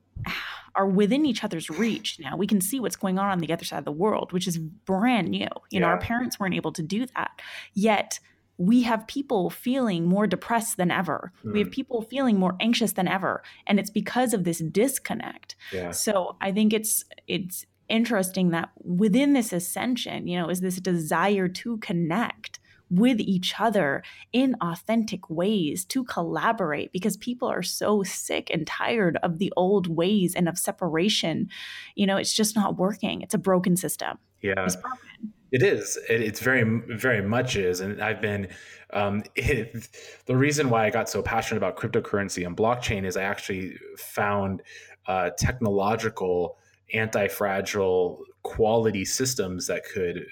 are 0.74 0.86
within 0.86 1.26
each 1.26 1.44
other's 1.44 1.68
reach 1.70 2.18
now. 2.18 2.36
We 2.36 2.46
can 2.46 2.60
see 2.60 2.80
what's 2.80 2.96
going 2.96 3.18
on 3.18 3.30
on 3.30 3.38
the 3.38 3.52
other 3.52 3.64
side 3.64 3.78
of 3.78 3.84
the 3.84 3.92
world, 3.92 4.32
which 4.32 4.46
is 4.46 4.58
brand 4.58 5.28
new. 5.28 5.40
You 5.40 5.48
yeah. 5.70 5.80
know, 5.80 5.86
our 5.86 5.98
parents 5.98 6.38
weren't 6.40 6.54
able 6.54 6.72
to 6.72 6.82
do 6.82 7.06
that. 7.14 7.40
Yet 7.74 8.20
we 8.58 8.82
have 8.82 9.06
people 9.06 9.50
feeling 9.50 10.06
more 10.06 10.26
depressed 10.26 10.76
than 10.76 10.90
ever. 10.90 11.32
Mm. 11.44 11.52
We 11.52 11.58
have 11.60 11.68
hmm. 11.68 11.72
people 11.72 12.02
feeling 12.02 12.38
more 12.38 12.54
anxious 12.60 12.92
than 12.92 13.08
ever, 13.08 13.42
and 13.66 13.80
it's 13.80 13.90
because 13.90 14.34
of 14.34 14.44
this 14.44 14.58
disconnect. 14.58 15.56
Yeah. 15.72 15.90
So 15.90 16.36
I 16.40 16.52
think 16.52 16.72
it's 16.72 17.04
it's 17.26 17.66
interesting 17.88 18.50
that 18.50 18.70
within 18.82 19.32
this 19.32 19.52
ascension, 19.52 20.26
you 20.26 20.38
know, 20.38 20.48
is 20.48 20.60
this 20.60 20.76
desire 20.76 21.48
to 21.48 21.78
connect 21.78 22.58
with 22.92 23.20
each 23.20 23.54
other 23.58 24.02
in 24.32 24.54
authentic 24.60 25.30
ways 25.30 25.84
to 25.86 26.04
collaborate 26.04 26.92
because 26.92 27.16
people 27.16 27.48
are 27.48 27.62
so 27.62 28.02
sick 28.02 28.50
and 28.52 28.66
tired 28.66 29.18
of 29.22 29.38
the 29.38 29.52
old 29.56 29.86
ways 29.86 30.34
and 30.34 30.48
of 30.48 30.58
separation. 30.58 31.48
You 31.94 32.06
know, 32.06 32.18
it's 32.18 32.34
just 32.34 32.54
not 32.54 32.76
working. 32.76 33.22
It's 33.22 33.34
a 33.34 33.38
broken 33.38 33.76
system. 33.76 34.18
Yeah. 34.42 34.64
It's 34.64 34.76
broken. 34.76 35.32
It 35.52 35.62
is. 35.62 35.98
It, 36.08 36.22
it's 36.22 36.40
very, 36.40 36.64
very 36.88 37.22
much 37.22 37.56
is. 37.56 37.80
And 37.80 38.02
I've 38.02 38.20
been, 38.20 38.48
um, 38.92 39.22
it, 39.36 39.88
the 40.26 40.36
reason 40.36 40.68
why 40.68 40.86
I 40.86 40.90
got 40.90 41.08
so 41.08 41.22
passionate 41.22 41.58
about 41.58 41.76
cryptocurrency 41.76 42.46
and 42.46 42.56
blockchain 42.56 43.06
is 43.06 43.16
I 43.16 43.22
actually 43.22 43.76
found 43.96 44.62
uh, 45.06 45.30
technological 45.38 46.58
anti 46.92 47.28
fragile 47.28 48.22
quality 48.42 49.04
systems 49.04 49.66
that 49.66 49.82
could 49.84 50.26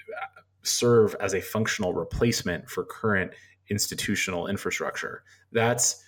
serve 0.63 1.15
as 1.19 1.33
a 1.33 1.41
functional 1.41 1.93
replacement 1.93 2.69
for 2.69 2.83
current 2.83 3.31
institutional 3.69 4.47
infrastructure. 4.47 5.23
That's 5.51 6.03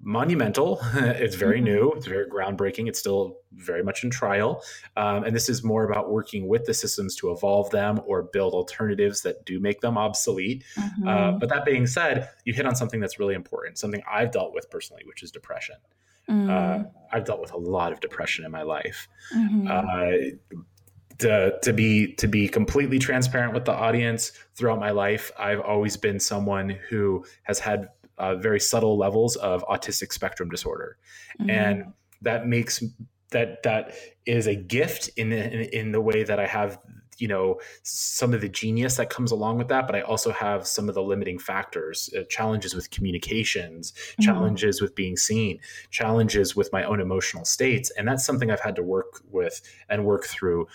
monumental. 0.00 0.78
it's 0.94 1.34
very 1.34 1.56
mm-hmm. 1.56 1.64
new. 1.64 1.92
It's 1.92 2.06
very 2.06 2.28
groundbreaking. 2.28 2.88
It's 2.88 2.98
still 2.98 3.38
very 3.52 3.82
much 3.82 4.04
in 4.04 4.10
trial. 4.10 4.62
Um, 4.96 5.24
and 5.24 5.34
this 5.34 5.48
is 5.48 5.64
more 5.64 5.84
about 5.84 6.10
working 6.10 6.46
with 6.46 6.64
the 6.64 6.74
systems 6.74 7.16
to 7.16 7.32
evolve 7.32 7.70
them 7.70 8.00
or 8.06 8.22
build 8.22 8.54
alternatives 8.54 9.22
that 9.22 9.44
do 9.44 9.58
make 9.58 9.80
them 9.80 9.98
obsolete. 9.98 10.64
Mm-hmm. 10.76 11.08
Uh, 11.08 11.32
but 11.32 11.48
that 11.48 11.64
being 11.64 11.86
said, 11.86 12.28
you 12.44 12.52
hit 12.52 12.66
on 12.66 12.76
something 12.76 13.00
that's 13.00 13.18
really 13.18 13.34
important, 13.34 13.78
something 13.78 14.02
I've 14.10 14.30
dealt 14.30 14.54
with 14.54 14.70
personally, 14.70 15.02
which 15.04 15.22
is 15.22 15.30
depression. 15.30 15.76
Mm-hmm. 16.30 16.50
Uh, 16.50 16.88
I've 17.12 17.24
dealt 17.24 17.40
with 17.40 17.52
a 17.52 17.58
lot 17.58 17.92
of 17.92 18.00
depression 18.00 18.44
in 18.44 18.52
my 18.52 18.62
life. 18.62 19.08
Mm-hmm. 19.34 19.68
Uh, 19.68 20.62
to, 21.18 21.58
to 21.62 21.72
be 21.72 22.14
to 22.14 22.28
be 22.28 22.48
completely 22.48 22.98
transparent 22.98 23.52
with 23.52 23.64
the 23.64 23.72
audience 23.72 24.32
throughout 24.54 24.78
my 24.78 24.90
life 24.90 25.32
i've 25.38 25.60
always 25.60 25.96
been 25.96 26.20
someone 26.20 26.70
who 26.88 27.24
has 27.42 27.58
had 27.58 27.88
uh, 28.18 28.34
very 28.36 28.60
subtle 28.60 28.96
levels 28.96 29.36
of 29.36 29.64
autistic 29.66 30.12
spectrum 30.12 30.48
disorder 30.48 30.96
mm-hmm. 31.40 31.50
and 31.50 31.92
that 32.22 32.46
makes 32.46 32.82
that 33.30 33.62
that 33.62 33.94
is 34.26 34.46
a 34.46 34.54
gift 34.54 35.10
in, 35.16 35.32
in 35.32 35.68
in 35.72 35.92
the 35.92 36.00
way 36.00 36.22
that 36.22 36.38
I 36.40 36.46
have 36.46 36.78
you 37.18 37.28
know 37.28 37.58
some 37.82 38.32
of 38.32 38.40
the 38.40 38.48
genius 38.48 38.96
that 38.96 39.10
comes 39.10 39.32
along 39.32 39.58
with 39.58 39.66
that 39.66 39.88
but 39.88 39.96
i 39.96 40.00
also 40.02 40.30
have 40.30 40.64
some 40.64 40.88
of 40.88 40.94
the 40.94 41.02
limiting 41.02 41.36
factors 41.36 42.08
uh, 42.16 42.22
challenges 42.28 42.76
with 42.76 42.90
communications 42.90 43.90
mm-hmm. 43.90 44.22
challenges 44.22 44.80
with 44.80 44.94
being 44.94 45.16
seen 45.16 45.58
challenges 45.90 46.54
with 46.54 46.72
my 46.72 46.84
own 46.84 47.00
emotional 47.00 47.44
states 47.44 47.90
and 47.98 48.06
that's 48.06 48.24
something 48.24 48.52
i've 48.52 48.60
had 48.60 48.76
to 48.76 48.84
work 48.84 49.20
with 49.32 49.60
and 49.88 50.04
work 50.04 50.26
through 50.26 50.68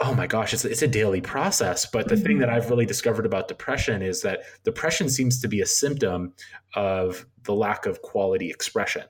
oh 0.00 0.14
my 0.14 0.26
gosh 0.26 0.54
it's, 0.54 0.64
it's 0.64 0.82
a 0.82 0.88
daily 0.88 1.20
process 1.20 1.86
but 1.86 2.08
the 2.08 2.14
mm-hmm. 2.14 2.24
thing 2.24 2.38
that 2.38 2.48
i've 2.48 2.70
really 2.70 2.86
discovered 2.86 3.26
about 3.26 3.48
depression 3.48 4.02
is 4.02 4.22
that 4.22 4.40
depression 4.64 5.08
seems 5.08 5.40
to 5.40 5.48
be 5.48 5.60
a 5.60 5.66
symptom 5.66 6.32
of 6.74 7.26
the 7.44 7.54
lack 7.54 7.86
of 7.86 8.02
quality 8.02 8.50
expression 8.50 9.04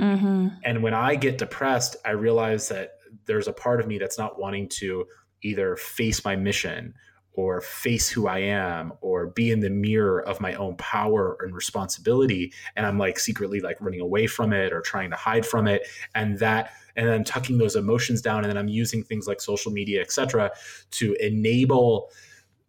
mm-hmm. 0.00 0.48
and 0.64 0.82
when 0.82 0.94
i 0.94 1.14
get 1.14 1.38
depressed 1.38 1.96
i 2.04 2.10
realize 2.10 2.68
that 2.68 2.98
there's 3.26 3.48
a 3.48 3.52
part 3.52 3.80
of 3.80 3.86
me 3.86 3.98
that's 3.98 4.18
not 4.18 4.38
wanting 4.38 4.68
to 4.68 5.04
either 5.42 5.76
face 5.76 6.24
my 6.24 6.36
mission 6.36 6.94
or 7.34 7.60
face 7.60 8.08
who 8.08 8.26
I 8.26 8.38
am 8.38 8.92
or 9.00 9.26
be 9.26 9.50
in 9.50 9.60
the 9.60 9.70
mirror 9.70 10.20
of 10.22 10.40
my 10.40 10.54
own 10.54 10.76
power 10.76 11.36
and 11.40 11.54
responsibility 11.54 12.52
and 12.76 12.86
I'm 12.86 12.98
like 12.98 13.18
secretly 13.18 13.60
like 13.60 13.80
running 13.80 14.00
away 14.00 14.26
from 14.26 14.52
it 14.52 14.72
or 14.72 14.80
trying 14.80 15.10
to 15.10 15.16
hide 15.16 15.44
from 15.44 15.66
it 15.66 15.86
and 16.14 16.38
that 16.38 16.72
and 16.96 17.08
then 17.08 17.24
tucking 17.24 17.58
those 17.58 17.74
emotions 17.74 18.22
down 18.22 18.38
and 18.38 18.46
then 18.46 18.56
I'm 18.56 18.68
using 18.68 19.02
things 19.02 19.26
like 19.26 19.40
social 19.40 19.72
media 19.72 20.00
etc 20.00 20.52
to 20.92 21.14
enable 21.14 22.10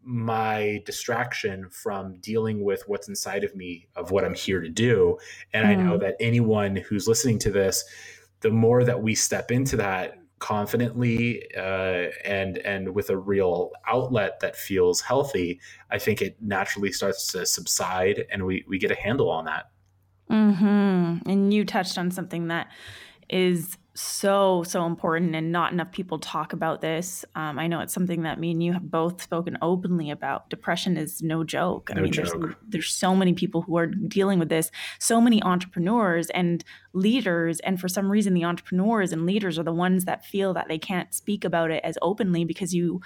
my 0.03 0.81
distraction 0.85 1.67
from 1.69 2.15
dealing 2.19 2.63
with 2.63 2.83
what's 2.87 3.07
inside 3.07 3.43
of 3.43 3.55
me 3.55 3.87
of 3.95 4.11
what 4.11 4.23
I'm 4.23 4.35
here 4.35 4.61
to 4.61 4.69
do 4.69 5.17
and 5.53 5.65
mm. 5.65 5.69
I 5.69 5.75
know 5.75 5.97
mm. 5.97 6.01
that 6.01 6.15
anyone 6.19 6.75
who's 6.75 7.07
listening 7.07 7.39
to 7.39 7.51
this 7.51 7.85
the 8.41 8.51
more 8.51 8.83
that 8.83 9.01
we 9.01 9.15
step 9.15 9.51
into 9.51 9.77
that 9.77 10.17
confidently 10.39 11.43
uh, 11.55 12.09
and 12.23 12.57
and 12.59 12.93
with 12.93 13.09
a 13.09 13.17
real 13.17 13.71
outlet 13.87 14.39
that 14.41 14.55
feels 14.55 15.01
healthy, 15.01 15.59
I 15.91 15.99
think 15.99 16.21
it 16.21 16.37
naturally 16.41 16.91
starts 16.91 17.31
to 17.33 17.45
subside, 17.45 18.25
and 18.31 18.45
we 18.45 18.65
we 18.67 18.77
get 18.77 18.91
a 18.91 18.95
handle 18.95 19.29
on 19.29 19.45
that. 19.45 19.69
Mm-hmm. 20.29 21.29
And 21.29 21.53
you 21.53 21.65
touched 21.65 21.97
on 21.97 22.11
something 22.11 22.47
that 22.47 22.67
is 23.29 23.77
so 23.97 24.61
so 24.63 24.85
important 24.85 25.33
and 25.35 25.53
not 25.53 25.71
enough 25.71 25.89
people 25.93 26.19
talk 26.19 26.51
about 26.51 26.81
this 26.81 27.23
um, 27.35 27.57
i 27.57 27.65
know 27.65 27.79
it's 27.79 27.93
something 27.93 28.23
that 28.23 28.37
me 28.37 28.51
and 28.51 28.61
you 28.61 28.73
have 28.73 28.91
both 28.91 29.21
spoken 29.21 29.57
openly 29.61 30.11
about 30.11 30.49
depression 30.49 30.97
is 30.97 31.21
no 31.23 31.45
joke 31.45 31.89
i 31.91 31.95
no 31.95 32.01
mean 32.01 32.11
joke. 32.11 32.25
There's, 32.37 32.55
there's 32.67 32.91
so 32.91 33.15
many 33.15 33.33
people 33.33 33.61
who 33.61 33.77
are 33.77 33.87
dealing 33.87 34.37
with 34.37 34.49
this 34.49 34.69
so 34.99 35.21
many 35.21 35.41
entrepreneurs 35.43 36.29
and 36.31 36.61
leaders 36.91 37.61
and 37.61 37.79
for 37.79 37.87
some 37.87 38.11
reason 38.11 38.33
the 38.33 38.43
entrepreneurs 38.43 39.13
and 39.13 39.25
leaders 39.25 39.57
are 39.57 39.63
the 39.63 39.71
ones 39.71 40.03
that 40.03 40.25
feel 40.25 40.53
that 40.55 40.67
they 40.67 40.77
can't 40.77 41.13
speak 41.13 41.45
about 41.45 41.71
it 41.71 41.81
as 41.85 41.97
openly 42.01 42.43
because 42.43 42.75
you 42.75 42.99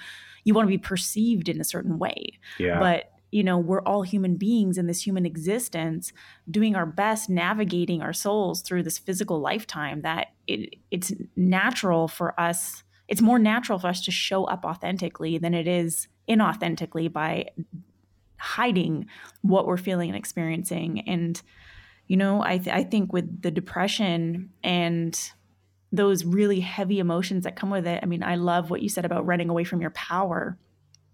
you 0.43 0.55
want 0.55 0.65
to 0.65 0.69
be 0.69 0.79
perceived 0.79 1.49
in 1.49 1.61
a 1.61 1.63
certain 1.63 1.99
way 1.99 2.39
yeah. 2.57 2.79
but 2.79 3.18
you 3.31 3.43
know 3.43 3.57
we're 3.57 3.81
all 3.81 4.03
human 4.03 4.35
beings 4.35 4.77
in 4.77 4.87
this 4.87 5.05
human 5.05 5.25
existence 5.25 6.11
doing 6.49 6.75
our 6.75 6.85
best 6.85 7.29
navigating 7.29 8.01
our 8.01 8.13
souls 8.13 8.61
through 8.61 8.83
this 8.83 8.97
physical 8.97 9.39
lifetime 9.39 10.01
that 10.01 10.27
it, 10.47 10.75
it's 10.91 11.13
natural 11.35 12.07
for 12.07 12.39
us 12.39 12.83
it's 13.07 13.21
more 13.21 13.39
natural 13.39 13.79
for 13.79 13.87
us 13.87 14.01
to 14.01 14.11
show 14.11 14.43
up 14.45 14.65
authentically 14.65 15.37
than 15.39 15.53
it 15.53 15.67
is 15.67 16.07
inauthentically 16.29 17.11
by 17.11 17.45
hiding 18.37 19.07
what 19.41 19.65
we're 19.65 19.77
feeling 19.77 20.09
and 20.09 20.17
experiencing. 20.17 21.01
And 21.09 21.41
you 22.09 22.17
know 22.17 22.43
i, 22.43 22.57
th- 22.57 22.75
I 22.75 22.83
think 22.83 23.13
with 23.13 23.41
the 23.41 23.51
depression 23.51 24.49
and 24.61 25.17
those 25.93 26.25
really 26.25 26.59
heavy 26.59 26.99
emotions 26.99 27.45
that 27.45 27.55
come 27.55 27.69
with 27.69 27.87
it 27.87 28.01
i 28.03 28.05
mean 28.05 28.23
i 28.23 28.35
love 28.35 28.69
what 28.69 28.81
you 28.81 28.89
said 28.89 29.05
about 29.05 29.25
running 29.25 29.47
away 29.47 29.63
from 29.63 29.79
your 29.79 29.91
power 29.91 30.57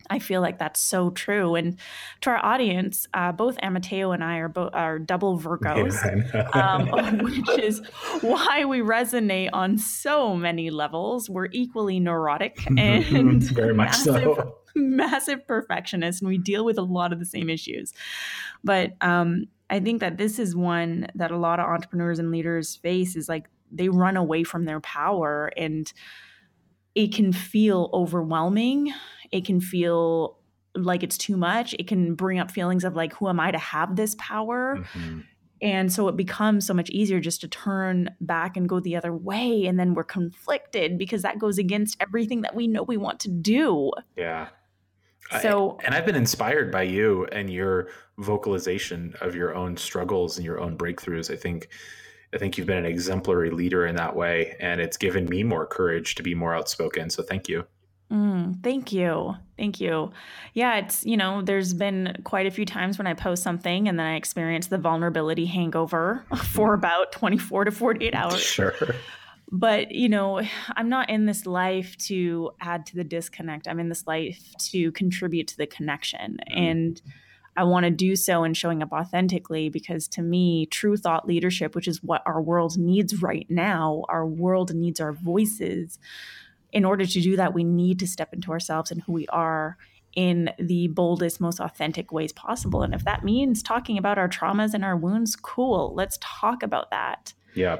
I 0.10 0.20
feel 0.20 0.42
like 0.42 0.60
that's 0.60 0.80
so 0.80 1.10
true. 1.10 1.56
And 1.56 1.78
to 2.22 2.32
our 2.32 2.44
audience, 2.44 3.08
uh, 3.14 3.32
both 3.32 3.58
Amateo 3.58 4.14
and 4.14 4.24
I 4.24 4.38
are 4.38 4.50
both 4.50 4.72
are 4.74 5.00
double 5.00 5.40
Virgos, 5.46 5.96
yeah, 6.34 6.50
um, 6.52 7.18
which 7.24 7.60
is 7.60 7.82
why 8.22 8.66
we 8.66 8.80
resonate 8.80 9.50
on 9.54 9.78
so 9.78 10.36
many 10.36 10.70
levels. 10.70 11.30
We're 11.30 11.50
equally 11.52 12.00
neurotic 12.00 12.66
and 12.78 13.44
very 13.44 13.74
much 13.74 14.06
massive, 14.06 14.24
so. 14.24 14.56
Massive 14.76 15.48
perfectionists, 15.48 16.22
and 16.22 16.28
we 16.28 16.38
deal 16.38 16.66
with 16.66 16.78
a 16.78 16.84
lot 16.84 17.14
of 17.14 17.20
the 17.20 17.26
same 17.26 17.50
issues. 17.50 17.94
But 18.64 18.96
um, 19.02 19.46
I 19.70 19.80
think 19.80 20.02
that 20.02 20.18
this 20.18 20.38
is 20.38 20.56
one 20.56 21.08
that 21.16 21.32
a 21.32 21.38
lot 21.38 21.60
of 21.60 21.66
entrepreneurs 21.66 22.20
and 22.20 22.30
leaders 22.30 22.76
face 22.76 23.16
is 23.16 23.30
like 23.30 23.50
they 23.72 23.90
run 23.90 24.18
away 24.18 24.44
from 24.44 24.66
their 24.66 24.80
power 24.82 25.52
and 25.58 25.92
it 26.96 27.14
can 27.14 27.32
feel 27.34 27.90
overwhelming 27.94 28.94
it 29.32 29.46
can 29.46 29.60
feel 29.60 30.38
like 30.76 31.04
it's 31.04 31.18
too 31.18 31.38
much. 31.38 31.74
It 31.78 31.88
can 31.88 32.16
bring 32.16 32.40
up 32.40 32.52
feelings 32.52 32.84
of 32.84 32.96
like, 32.96 33.14
who 33.14 33.28
am 33.28 33.40
I 33.40 33.52
to 33.52 33.58
have 33.58 33.96
this 33.96 34.16
power? 34.18 34.78
Mm-hmm. 34.78 35.20
And 35.62 35.92
so 35.92 36.08
it 36.10 36.18
becomes 36.18 36.68
so 36.68 36.74
much 36.74 36.90
easier 36.90 37.20
just 37.20 37.42
to 37.42 37.48
turn 37.48 38.10
back 38.20 38.58
and 38.58 38.68
go 38.68 38.80
the 38.80 38.96
other 38.96 39.14
way. 39.14 39.66
And 39.66 39.80
then 39.80 39.94
we're 39.94 40.04
conflicted 40.04 40.98
because 40.98 41.22
that 41.22 41.40
goes 41.40 41.58
against 41.58 41.98
everything 42.00 42.42
that 42.42 42.56
we 42.56 42.68
know 42.68 42.84
we 42.84 42.98
want 42.98 43.20
to 43.22 43.30
do. 43.30 43.92
Yeah. 44.16 44.50
So, 45.42 45.78
I, 45.82 45.86
and 45.86 45.96
I've 45.96 46.06
been 46.06 46.16
inspired 46.16 46.72
by 46.72 46.84
you 46.84 47.26
and 47.32 47.50
your 47.50 47.88
vocalization 48.20 49.16
of 49.22 49.34
your 49.34 49.56
own 49.56 49.76
struggles 49.76 50.38
and 50.38 50.46
your 50.46 50.60
own 50.60 50.78
breakthroughs. 50.78 51.32
I 51.32 51.36
think, 51.36 51.70
I 52.34 52.38
think 52.38 52.58
you've 52.58 52.68
been 52.68 52.78
an 52.78 52.86
exemplary 52.86 53.52
leader 53.52 53.86
in 53.86 53.96
that 53.96 54.16
way, 54.16 54.56
and 54.60 54.82
it's 54.82 54.98
given 54.98 55.26
me 55.26 55.44
more 55.44 55.66
courage 55.66 56.16
to 56.16 56.24
be 56.24 56.36
more 56.36 56.54
outspoken. 56.54 57.10
So, 57.10 57.24
thank 57.24 57.48
you. 57.48 57.66
Mm, 58.12 58.62
thank 58.64 58.92
you. 58.92 59.36
Thank 59.58 59.82
you. 59.82 60.12
Yeah, 60.54 60.78
it's, 60.78 61.06
you 61.06 61.18
know, 61.18 61.42
there's 61.42 61.74
been 61.74 62.22
quite 62.24 62.46
a 62.46 62.52
few 62.52 62.66
times 62.66 62.98
when 62.98 63.08
I 63.08 63.14
post 63.14 63.42
something 63.42 63.88
and 63.88 63.98
then 63.98 64.06
I 64.06 64.16
experience 64.16 64.68
the 64.68 64.78
vulnerability 64.78 65.46
hangover 65.46 66.24
for 66.44 66.70
mm-hmm. 66.70 66.80
about 66.80 67.12
24 67.12 67.66
to 67.66 67.72
48 67.72 68.14
hours. 68.14 68.42
Sure. 68.42 68.74
But, 69.52 69.92
you 69.92 70.10
know, 70.10 70.42
I'm 70.76 70.90
not 70.90 71.10
in 71.10 71.26
this 71.26 71.46
life 71.46 71.96
to 72.08 72.52
add 72.62 72.86
to 72.88 72.96
the 72.96 73.04
disconnect. 73.04 73.68
I'm 73.68 73.80
in 73.80 73.90
this 73.90 74.06
life 74.06 74.54
to 74.72 74.92
contribute 74.92 75.48
to 75.50 75.58
the 75.58 75.68
connection. 75.68 76.40
Mm. 76.52 76.58
And 76.58 77.02
I 77.58 77.64
want 77.64 77.86
to 77.86 77.90
do 77.92 78.16
so 78.16 78.44
in 78.44 78.54
showing 78.54 78.84
up 78.84 78.92
authentically 78.92 79.70
because 79.70 80.08
to 80.10 80.22
me, 80.22 80.66
true 80.66 80.98
thought 80.98 81.28
leadership, 81.28 81.76
which 81.76 81.88
is 81.88 82.04
what 82.04 82.22
our 82.26 82.42
world 82.42 82.78
needs 82.78 83.22
right 83.22 83.46
now, 83.50 84.04
our 84.10 84.26
world 84.26 84.74
needs 84.74 85.00
our 85.00 85.14
voices 85.14 86.00
in 86.76 86.84
order 86.84 87.06
to 87.06 87.22
do 87.22 87.38
that, 87.38 87.54
we 87.54 87.64
need 87.64 88.00
to 88.00 88.08
step 88.08 88.34
into 88.34 88.52
ourselves 88.52 88.92
and 88.92 89.02
who 89.04 89.14
we 89.14 89.26
are 89.28 89.78
in 90.14 90.52
the 90.60 90.90
boldest, 90.90 91.40
most 91.40 91.62
authentic 91.62 92.12
ways 92.12 92.34
possible. 92.34 92.84
And 92.84 92.94
if 92.94 93.06
that 93.06 93.24
means 93.24 93.64
talking 93.64 93.98
about 93.98 94.18
our 94.18 94.28
traumas 94.28 94.74
and 94.74 94.84
our 94.84 94.98
wounds, 94.98 95.38
cool. 95.38 95.94
Let's 95.96 96.20
talk 96.22 96.64
about 96.64 96.92
that. 96.92 97.34
Yeah. 97.54 97.78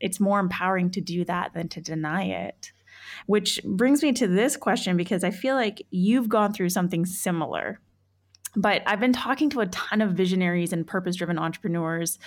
It's 0.00 0.18
more 0.18 0.40
empowering 0.40 0.90
to 0.90 1.00
do 1.00 1.24
that 1.24 1.54
than 1.54 1.68
to 1.68 1.80
deny 1.80 2.24
it. 2.24 2.72
Which 3.26 3.60
brings 3.64 4.02
me 4.02 4.12
to 4.14 4.26
this 4.26 4.56
question 4.56 4.96
because 4.96 5.22
I 5.22 5.30
feel 5.30 5.54
like 5.54 5.86
you've 5.90 6.28
gone 6.28 6.52
through 6.52 6.70
something 6.70 7.06
similar. 7.06 7.78
But 8.54 8.82
I've 8.86 9.00
been 9.00 9.12
talking 9.12 9.50
to 9.50 9.60
a 9.60 9.66
ton 9.66 10.00
of 10.00 10.12
visionaries 10.12 10.72
and 10.72 10.86
purpose 10.86 11.16
driven 11.16 11.38
entrepreneurs 11.38 12.18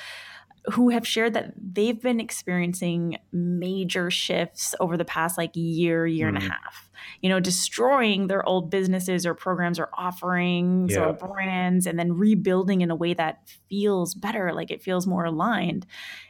who 0.71 0.89
have 0.89 1.05
shared 1.05 1.33
that 1.33 1.53
they've 1.57 2.01
been 2.01 2.19
experiencing 2.19 3.17
major 3.31 4.09
shifts 4.09 4.73
over 4.79 4.97
the 4.97 5.05
past 5.05 5.37
like 5.37 5.51
year, 5.53 6.07
year 6.07 6.25
mm. 6.25 6.35
and 6.35 6.37
a 6.37 6.41
mm. 6.41 6.49
half. 6.49 6.89
You 7.21 7.29
know, 7.29 7.39
destroying 7.39 8.27
their 8.27 8.47
old 8.47 8.71
businesses 8.71 9.25
or 9.25 9.35
programs 9.35 9.79
or 9.79 9.89
offerings 9.93 10.93
yeah. 10.93 11.05
or 11.05 11.13
brands 11.13 11.85
and 11.85 11.99
then 11.99 12.13
rebuilding 12.13 12.81
in 12.81 12.89
a 12.89 12.95
way 12.95 13.13
that 13.13 13.47
feels 13.69 14.15
better, 14.15 14.53
like 14.53 14.71
it 14.71 14.81
feels 14.81 15.05
more 15.05 15.25
aligned. 15.25 15.85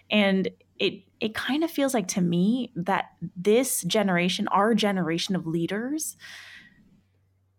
And 0.10 0.50
it 0.78 1.04
it 1.22 1.34
kind 1.34 1.64
of 1.64 1.72
feels 1.72 1.94
like 1.94 2.10
to 2.10 2.22
me 2.22 2.72
that 2.76 3.12
this 3.38 3.84
generation, 3.84 4.50
our 4.50 4.76
generation 4.76 5.36
of 5.36 5.48
leaders, 5.48 6.18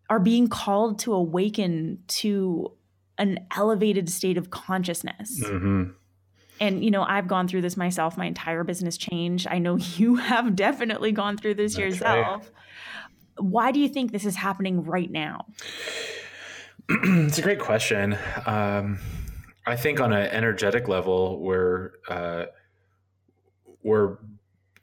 are 0.08 0.20
being 0.20 0.48
called 0.48 0.98
to 1.00 1.12
awaken 1.12 1.98
to 2.06 2.72
an 3.18 3.46
elevated 3.56 4.08
state 4.10 4.36
of 4.36 4.50
consciousness. 4.50 5.40
Mm-hmm. 5.42 5.90
And 6.58 6.82
you 6.82 6.90
know 6.90 7.02
i've 7.02 7.28
gone 7.28 7.48
through 7.48 7.62
this 7.62 7.76
myself. 7.76 8.16
My 8.16 8.26
entire 8.26 8.64
business 8.64 8.96
changed. 8.96 9.46
I 9.48 9.58
know 9.58 9.76
you 9.96 10.16
have 10.16 10.56
definitely 10.56 11.12
gone 11.12 11.36
through 11.36 11.54
this 11.54 11.74
That's 11.74 12.00
yourself. 12.00 12.50
Right. 13.36 13.44
why 13.44 13.72
do 13.72 13.80
you 13.80 13.88
think 13.88 14.12
this 14.12 14.24
is 14.24 14.36
happening 14.36 14.84
right 14.84 15.10
now? 15.10 15.46
It's 16.88 17.38
a 17.38 17.42
great 17.42 17.58
question. 17.58 18.16
Um, 18.46 19.00
i 19.66 19.74
think 19.74 20.00
on 20.00 20.12
an 20.12 20.28
energetic 20.28 20.86
level 20.86 21.40
where 21.40 21.94
uh, 22.08 22.44
we're 23.82 24.18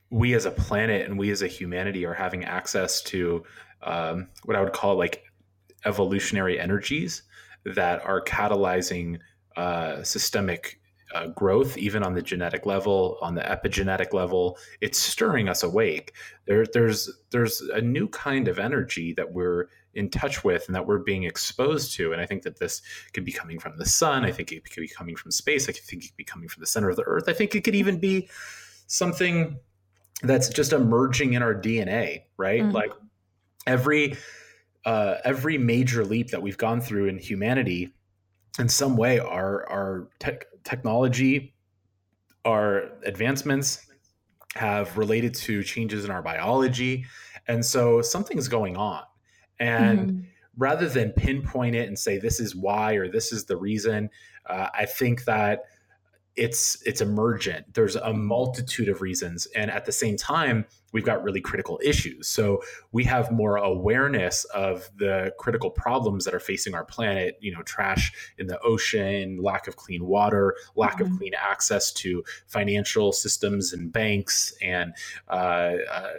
we 0.10 0.36
as 0.36 0.46
a 0.46 0.52
planet 0.52 1.08
and 1.10 1.18
we 1.18 1.32
as 1.32 1.42
a 1.42 1.48
humanity 1.48 2.06
are 2.06 2.14
having 2.14 2.44
access 2.44 3.02
to 3.02 3.44
um, 3.86 4.28
what 4.43 4.56
i 4.56 4.62
would 4.62 4.74
call 4.74 4.96
like 4.96 5.24
evolutionary 5.86 6.60
energies 6.60 7.24
that 7.65 8.04
are 8.06 8.22
catalyzing 8.22 9.19
uh, 9.56 10.04
systemic 10.04 10.80
uh, 11.13 11.28
growth, 11.28 11.78
even 11.78 12.04
on 12.04 12.13
the 12.13 12.22
genetic 12.22 12.65
level, 12.65 13.17
on 13.22 13.36
the 13.36 13.41
epigenetic 13.41 14.13
level. 14.13 14.58
It's 14.82 14.98
stirring 14.98 15.48
us 15.48 15.63
awake. 15.63 16.13
There, 16.46 16.65
there's 16.74 17.10
there's 17.30 17.62
a 17.62 17.82
new 17.82 18.08
kind 18.08 18.48
of 18.48 18.58
energy 18.58 19.13
that 19.13 19.32
we're 19.32 19.69
in 19.93 20.10
touch 20.10 20.43
with 20.43 20.65
and 20.67 20.76
that 20.76 20.88
we're 20.88 21.00
being 21.00 21.24
exposed 21.24 21.93
to. 21.96 22.13
And 22.13 22.22
I 22.22 22.26
think 22.26 22.41
that 22.43 22.58
this 22.58 22.82
could 23.13 23.24
be 23.24 23.32
coming 23.32 23.60
from 23.60 23.78
the 23.78 23.86
sun. 23.86 24.26
I 24.26 24.32
think 24.32 24.52
it 24.52 24.63
could 24.63 24.82
be 24.82 24.88
coming 24.88 25.15
from 25.15 25.30
space. 25.30 25.69
I 25.69 25.72
think 25.72 26.04
it 26.04 26.08
could 26.08 26.17
be 26.17 26.24
coming 26.24 26.50
from 26.50 26.62
the 26.62 26.67
center 26.67 26.89
of 26.89 26.96
the 26.96 27.04
earth. 27.04 27.26
I 27.28 27.34
think 27.34 27.54
it 27.54 27.63
could 27.63 27.76
even 27.76 28.00
be 28.00 28.28
something 28.88 29.60
that's 30.24 30.50
just 30.50 30.74
emerging 30.74 31.34
in 31.34 31.43
our 31.43 31.54
DNA, 31.54 32.24
right? 32.38 32.63
Mm-hmm. 32.63 32.72
Like 32.72 32.91
every 33.67 34.17
uh, 34.86 35.15
every 35.23 35.58
major 35.58 36.04
leap 36.04 36.30
that 36.32 36.41
we've 36.41 36.58
gone 36.58 36.82
through 36.82 37.08
in 37.08 37.17
humanity, 37.17 37.93
in 38.60 38.69
some 38.69 38.97
way, 38.97 39.19
our 39.19 39.69
our 39.69 40.10
tech, 40.19 40.45
technology, 40.63 41.54
our 42.45 42.91
advancements 43.06 43.88
have 44.56 44.97
related 44.97 45.34
to 45.34 45.63
changes 45.63 46.06
in 46.06 46.12
our 46.12 46.21
biology, 46.21 47.06
and 47.47 47.65
so 47.65 48.02
something's 48.02 48.47
going 48.47 48.78
on. 48.78 49.04
And 49.60 49.99
mm-hmm. 49.99 50.21
rather 50.58 50.89
than 50.89 51.12
pinpoint 51.13 51.76
it 51.76 51.88
and 51.88 51.97
say 51.97 52.17
this 52.17 52.39
is 52.39 52.56
why 52.56 52.93
or 52.93 53.08
this 53.08 53.32
is 53.32 53.45
the 53.45 53.58
reason, 53.58 54.10
uh, 54.45 54.67
I 54.73 54.86
think 54.86 55.26
that 55.26 55.62
it's 56.36 56.82
it's 56.86 57.02
emergent. 57.02 57.74
There's 57.74 57.96
a 57.96 58.13
multitude 58.13 58.89
of 58.89 59.02
reasons. 59.02 59.48
And 59.56 59.69
at 59.69 59.86
the 59.86 59.91
same 59.91 60.17
time 60.17 60.65
we've 60.91 61.04
got 61.04 61.24
really 61.24 61.41
critical 61.41 61.80
issues. 61.84 62.28
So 62.28 62.62
we 62.91 63.04
have 63.06 63.32
more 63.32 63.58
awareness 63.58 64.43
of 64.46 64.89
the 64.98 65.34
critical 65.39 65.72
problems 65.72 66.26
that 66.26 66.34
are 66.34 66.39
facing 66.39 66.74
our 66.76 66.86
planet 66.86 67.38
you 67.41 67.52
know 67.52 67.62
trash 67.63 68.12
in 68.38 68.48
the 68.48 68.60
ocean 68.62 69.39
lack 69.41 69.67
of 69.67 69.76
clean 69.76 70.06
water 70.06 70.56
lack 70.76 70.96
mm-hmm. 70.98 71.13
of 71.13 71.19
clean 71.19 71.34
access 71.36 71.91
to 71.93 72.24
financial 72.48 73.12
systems 73.12 73.74
and 73.74 73.91
banks 73.91 74.54
and 74.62 74.93
uh, 75.30 75.74
uh, 75.91 76.13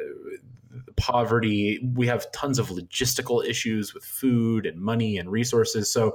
poverty. 0.96 1.80
We 1.94 2.06
have 2.06 2.30
tons 2.32 2.58
of 2.58 2.68
logistical 2.68 3.44
issues 3.44 3.94
with 3.94 4.04
food 4.04 4.66
and 4.66 4.80
money 4.80 5.18
and 5.18 5.30
resources. 5.30 5.90
So, 5.90 6.14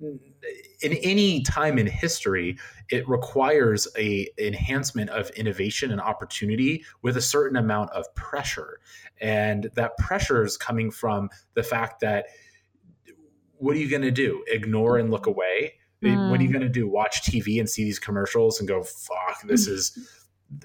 in 0.00 0.92
any 1.02 1.42
time 1.42 1.78
in 1.78 1.86
history, 1.86 2.58
it 2.90 3.08
requires 3.08 3.88
a 3.96 4.28
enhancement 4.38 5.10
of 5.10 5.30
innovation 5.30 5.90
and 5.90 6.00
opportunity 6.00 6.84
with 7.02 7.16
a 7.16 7.22
certain 7.22 7.56
amount 7.56 7.90
of 7.90 8.12
pressure, 8.14 8.80
and 9.20 9.70
that 9.74 9.96
pressure 9.98 10.44
is 10.44 10.56
coming 10.56 10.90
from 10.90 11.30
the 11.54 11.62
fact 11.62 12.00
that 12.00 12.26
what 13.56 13.76
are 13.76 13.78
you 13.78 13.88
going 13.88 14.02
to 14.02 14.10
do? 14.10 14.44
Ignore 14.48 14.98
and 14.98 15.10
look 15.10 15.26
away. 15.26 15.74
Mm. 16.02 16.30
What 16.30 16.40
are 16.40 16.42
you 16.42 16.52
going 16.52 16.62
to 16.62 16.68
do? 16.68 16.88
Watch 16.88 17.22
TV 17.22 17.58
and 17.58 17.68
see 17.68 17.84
these 17.84 17.98
commercials 17.98 18.58
and 18.58 18.68
go, 18.68 18.82
"Fuck, 18.82 19.42
this 19.44 19.66
is." 19.66 20.20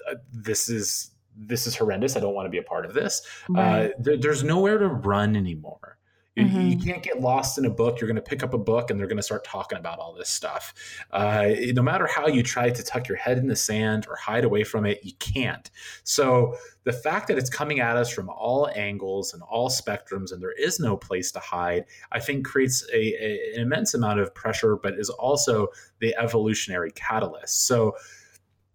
Uh, 0.08 0.16
this 0.30 0.68
is 0.68 1.10
this 1.36 1.66
is 1.66 1.76
horrendous. 1.76 2.16
I 2.16 2.20
don't 2.20 2.34
want 2.34 2.46
to 2.46 2.50
be 2.50 2.58
a 2.58 2.62
part 2.62 2.84
of 2.84 2.94
this. 2.94 3.22
Right. 3.48 3.86
Uh, 3.86 3.88
there, 3.98 4.16
there's 4.16 4.42
nowhere 4.42 4.78
to 4.78 4.88
run 4.88 5.36
anymore. 5.36 5.98
You, 6.36 6.44
mm-hmm. 6.44 6.68
you, 6.68 6.78
can't 6.78 7.02
get 7.02 7.20
lost 7.20 7.58
in 7.58 7.64
a 7.64 7.70
book. 7.70 8.00
You're 8.00 8.06
going 8.06 8.14
to 8.14 8.22
pick 8.22 8.44
up 8.44 8.54
a 8.54 8.58
book 8.58 8.90
and 8.90 8.98
they're 8.98 9.08
going 9.08 9.16
to 9.16 9.22
start 9.22 9.42
talking 9.44 9.78
about 9.78 9.98
all 9.98 10.14
this 10.14 10.28
stuff. 10.28 10.72
Uh, 11.10 11.48
no 11.72 11.82
matter 11.82 12.06
how 12.06 12.28
you 12.28 12.44
try 12.44 12.70
to 12.70 12.82
tuck 12.84 13.08
your 13.08 13.16
head 13.16 13.36
in 13.36 13.48
the 13.48 13.56
sand 13.56 14.06
or 14.08 14.14
hide 14.14 14.44
away 14.44 14.62
from 14.62 14.86
it, 14.86 15.00
you 15.02 15.12
can't. 15.18 15.70
So 16.04 16.56
the 16.84 16.92
fact 16.92 17.26
that 17.28 17.36
it's 17.36 17.50
coming 17.50 17.80
at 17.80 17.96
us 17.96 18.12
from 18.12 18.28
all 18.28 18.70
angles 18.76 19.34
and 19.34 19.42
all 19.42 19.68
spectrums 19.68 20.32
and 20.32 20.40
there 20.40 20.52
is 20.52 20.78
no 20.78 20.96
place 20.96 21.32
to 21.32 21.40
hide, 21.40 21.84
I 22.12 22.20
think 22.20 22.46
creates 22.46 22.86
a, 22.92 22.96
a, 22.96 23.54
an 23.56 23.62
immense 23.62 23.94
amount 23.94 24.20
of 24.20 24.32
pressure, 24.32 24.76
but 24.76 24.94
is 24.94 25.10
also 25.10 25.66
the 25.98 26.14
evolutionary 26.16 26.92
catalyst. 26.92 27.66
So 27.66 27.96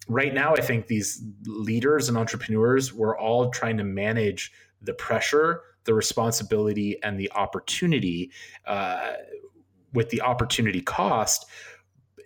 right 0.08 0.34
now, 0.34 0.54
I 0.54 0.62
think 0.62 0.88
these 0.88 1.24
leaders 1.46 2.10
and 2.10 2.18
entrepreneurs, 2.18 2.94
we're 2.94 3.18
all 3.18 3.50
trying 3.50 3.78
to 3.78 3.84
manage 3.84 4.52
the 4.82 4.94
pressure, 4.94 5.62
the 5.86 5.94
responsibility, 5.94 7.02
and 7.04 7.20
the 7.20 7.32
opportunity 7.34 8.32
uh, 8.66 9.14
with 9.94 10.10
the 10.10 10.22
opportunity 10.22 10.82
cost 10.82 11.46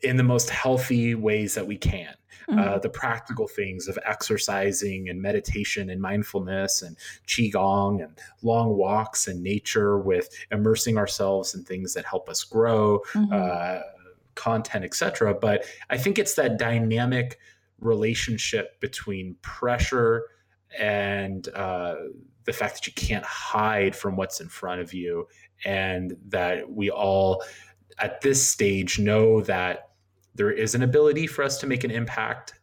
in 0.04 0.18
the 0.18 0.24
most 0.24 0.50
healthy 0.50 1.16
ways 1.16 1.56
that 1.56 1.68
we 1.68 1.78
can. 1.78 2.14
Uh, 2.48 2.52
mm-hmm. 2.52 2.60
Uh, 2.60 2.80
the 2.80 2.90
practical 2.90 3.48
things 3.48 3.88
of 3.88 4.00
exercising 4.06 5.08
and 5.08 5.22
meditation 5.22 5.92
and 5.92 6.02
mindfulness 6.02 6.82
and 6.82 6.98
qigong 7.28 8.04
and 8.04 8.20
long 8.42 8.76
walks 8.76 9.28
and 9.28 9.44
nature 9.44 10.00
with 10.00 10.30
immersing 10.52 10.98
ourselves 10.98 11.54
in 11.54 11.64
things 11.64 11.94
that 11.94 12.06
help 12.06 12.28
us 12.28 12.44
grow, 12.44 13.02
mm-hmm. 13.14 13.32
uh, 13.32 13.82
content, 14.34 14.84
etc. 14.84 15.36
But 15.36 15.64
I 15.92 15.98
think 15.98 16.18
it's 16.18 16.34
that 16.36 16.58
dynamic 16.58 17.38
relationship 17.82 18.80
between 18.80 19.36
pressure 19.42 20.24
and 20.78 21.48
uh, 21.50 21.96
the 22.46 22.54
fact 22.54 22.76
that 22.76 22.88
you 22.88 22.94
can't 22.94 23.26
hide 23.26 23.96
from 23.96 24.16
what's 24.16 24.40
in 24.40 24.48
front 24.48 24.82
of 24.82 24.94
you, 24.94 25.28
and 25.66 26.16
that 26.28 26.70
we 26.70 26.90
all 26.90 27.44
at 28.00 28.22
this 28.22 28.46
stage 28.46 29.00
know 29.00 29.42
that 29.42 29.90
there 30.36 30.52
is 30.52 30.76
an 30.76 30.84
ability 30.84 31.28
for 31.28 31.44
us 31.44 31.58
to 31.60 31.68
make 31.68 31.84
an 31.84 31.92
impact, 31.92 32.60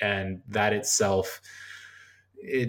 and 0.00 0.40
that 0.48 0.72
itself 0.72 1.40
it, 2.40 2.68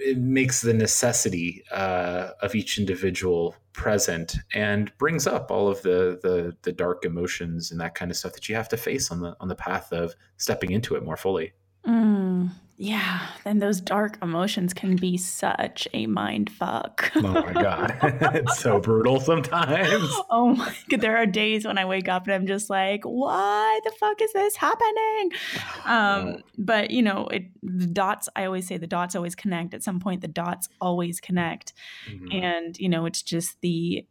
it 0.00 0.18
makes 0.18 0.60
the 0.60 0.74
necessity 0.74 1.64
uh, 1.70 2.30
of 2.42 2.54
each 2.54 2.78
individual 2.78 3.56
present 3.72 4.36
and 4.54 4.96
brings 4.98 5.26
up 5.26 5.50
all 5.50 5.68
of 5.68 5.80
the, 5.82 6.18
the 6.22 6.56
the 6.62 6.72
dark 6.72 7.04
emotions 7.04 7.70
and 7.70 7.80
that 7.80 7.94
kind 7.94 8.10
of 8.10 8.16
stuff 8.16 8.32
that 8.32 8.48
you 8.48 8.54
have 8.54 8.68
to 8.68 8.76
face 8.76 9.10
on 9.10 9.20
the 9.20 9.36
on 9.40 9.48
the 9.48 9.54
path 9.54 9.92
of 9.92 10.14
stepping 10.36 10.72
into 10.72 10.94
it 10.94 11.04
more 11.04 11.16
fully. 11.16 11.52
Mm. 11.86 12.50
Yeah, 12.80 13.26
and 13.44 13.60
those 13.60 13.80
dark 13.80 14.18
emotions 14.22 14.72
can 14.72 14.94
be 14.94 15.16
such 15.16 15.88
a 15.92 16.06
mind 16.06 16.48
fuck. 16.48 17.10
oh 17.16 17.22
my 17.22 17.52
god, 17.52 17.98
it's 18.34 18.60
so 18.60 18.78
brutal 18.78 19.18
sometimes. 19.18 20.08
Oh 20.30 20.54
my 20.54 20.72
god, 20.88 21.00
there 21.00 21.16
are 21.16 21.26
days 21.26 21.66
when 21.66 21.78
I 21.78 21.84
wake 21.86 22.08
up 22.08 22.24
and 22.24 22.34
I'm 22.34 22.46
just 22.46 22.70
like, 22.70 23.02
"Why 23.02 23.80
the 23.82 23.90
fuck 23.98 24.22
is 24.22 24.32
this 24.32 24.54
happening?" 24.56 25.32
Um, 25.84 26.42
but 26.58 26.90
you 26.90 27.02
know, 27.02 27.26
it 27.28 27.44
the 27.78 27.86
dots. 27.86 28.28
I 28.36 28.44
always 28.44 28.66
say 28.66 28.76
the 28.76 28.86
dots 28.86 29.14
always 29.14 29.34
connect. 29.34 29.74
At 29.74 29.82
some 29.82 30.00
point, 30.00 30.20
the 30.20 30.28
dots 30.28 30.68
always 30.80 31.20
connect, 31.20 31.72
mm-hmm. 32.10 32.32
and 32.32 32.78
you 32.78 32.88
know, 32.88 33.06
it's 33.06 33.22
just 33.22 33.60
the 33.60 34.06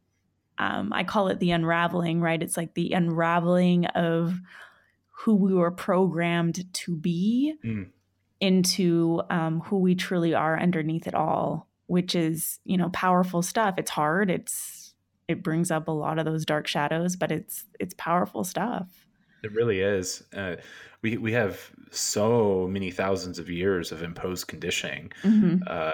um, 0.57 0.91
I 0.93 1.03
call 1.03 1.27
it 1.27 1.39
the 1.39 1.51
unraveling. 1.51 2.21
Right? 2.21 2.41
It's 2.41 2.57
like 2.57 2.73
the 2.73 2.93
unraveling 2.93 3.85
of 3.87 4.39
who 5.23 5.35
we 5.35 5.53
were 5.53 5.71
programmed 5.71 6.71
to 6.73 6.95
be. 6.95 7.55
Mm 7.63 7.89
into 8.39 9.21
um, 9.29 9.61
who 9.61 9.79
we 9.79 9.95
truly 9.95 10.33
are 10.33 10.59
underneath 10.59 11.07
it 11.07 11.15
all, 11.15 11.67
which 11.87 12.15
is 12.15 12.59
you 12.65 12.77
know 12.77 12.89
powerful 12.89 13.41
stuff. 13.41 13.75
It's 13.77 13.91
hard. 13.91 14.29
It's 14.29 14.93
it 15.27 15.43
brings 15.43 15.71
up 15.71 15.87
a 15.87 15.91
lot 15.91 16.19
of 16.19 16.25
those 16.25 16.45
dark 16.45 16.67
shadows, 16.67 17.15
but 17.15 17.31
it's 17.31 17.65
it's 17.79 17.93
powerful 17.97 18.43
stuff. 18.43 19.05
It 19.43 19.53
really 19.53 19.79
is. 19.79 20.23
Uh, 20.35 20.55
we 21.01 21.17
we 21.17 21.31
have 21.33 21.71
so 21.91 22.67
many 22.67 22.91
thousands 22.91 23.39
of 23.39 23.49
years 23.49 23.91
of 23.91 24.03
imposed 24.03 24.47
conditioning, 24.47 25.11
mm-hmm. 25.23 25.63
uh, 25.67 25.91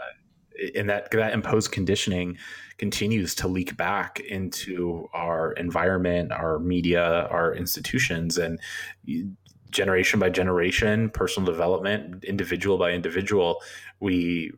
and 0.75 0.89
that 0.89 1.11
that 1.11 1.33
imposed 1.33 1.71
conditioning 1.71 2.37
continues 2.77 3.35
to 3.35 3.47
leak 3.47 3.77
back 3.77 4.19
into 4.19 5.07
our 5.13 5.53
environment, 5.53 6.31
our 6.31 6.59
media, 6.59 7.27
our 7.29 7.53
institutions, 7.53 8.37
and 8.37 8.59
generation 9.73 10.19
by 10.19 10.29
generation, 10.29 11.09
personal 11.09 11.51
development, 11.51 12.23
individual 12.23 12.77
by 12.77 12.91
individual, 12.91 13.61
we 13.99 14.51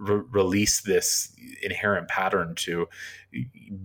re- 0.00 0.22
release 0.30 0.80
this 0.80 1.32
inherent 1.62 2.08
pattern 2.08 2.54
to 2.56 2.88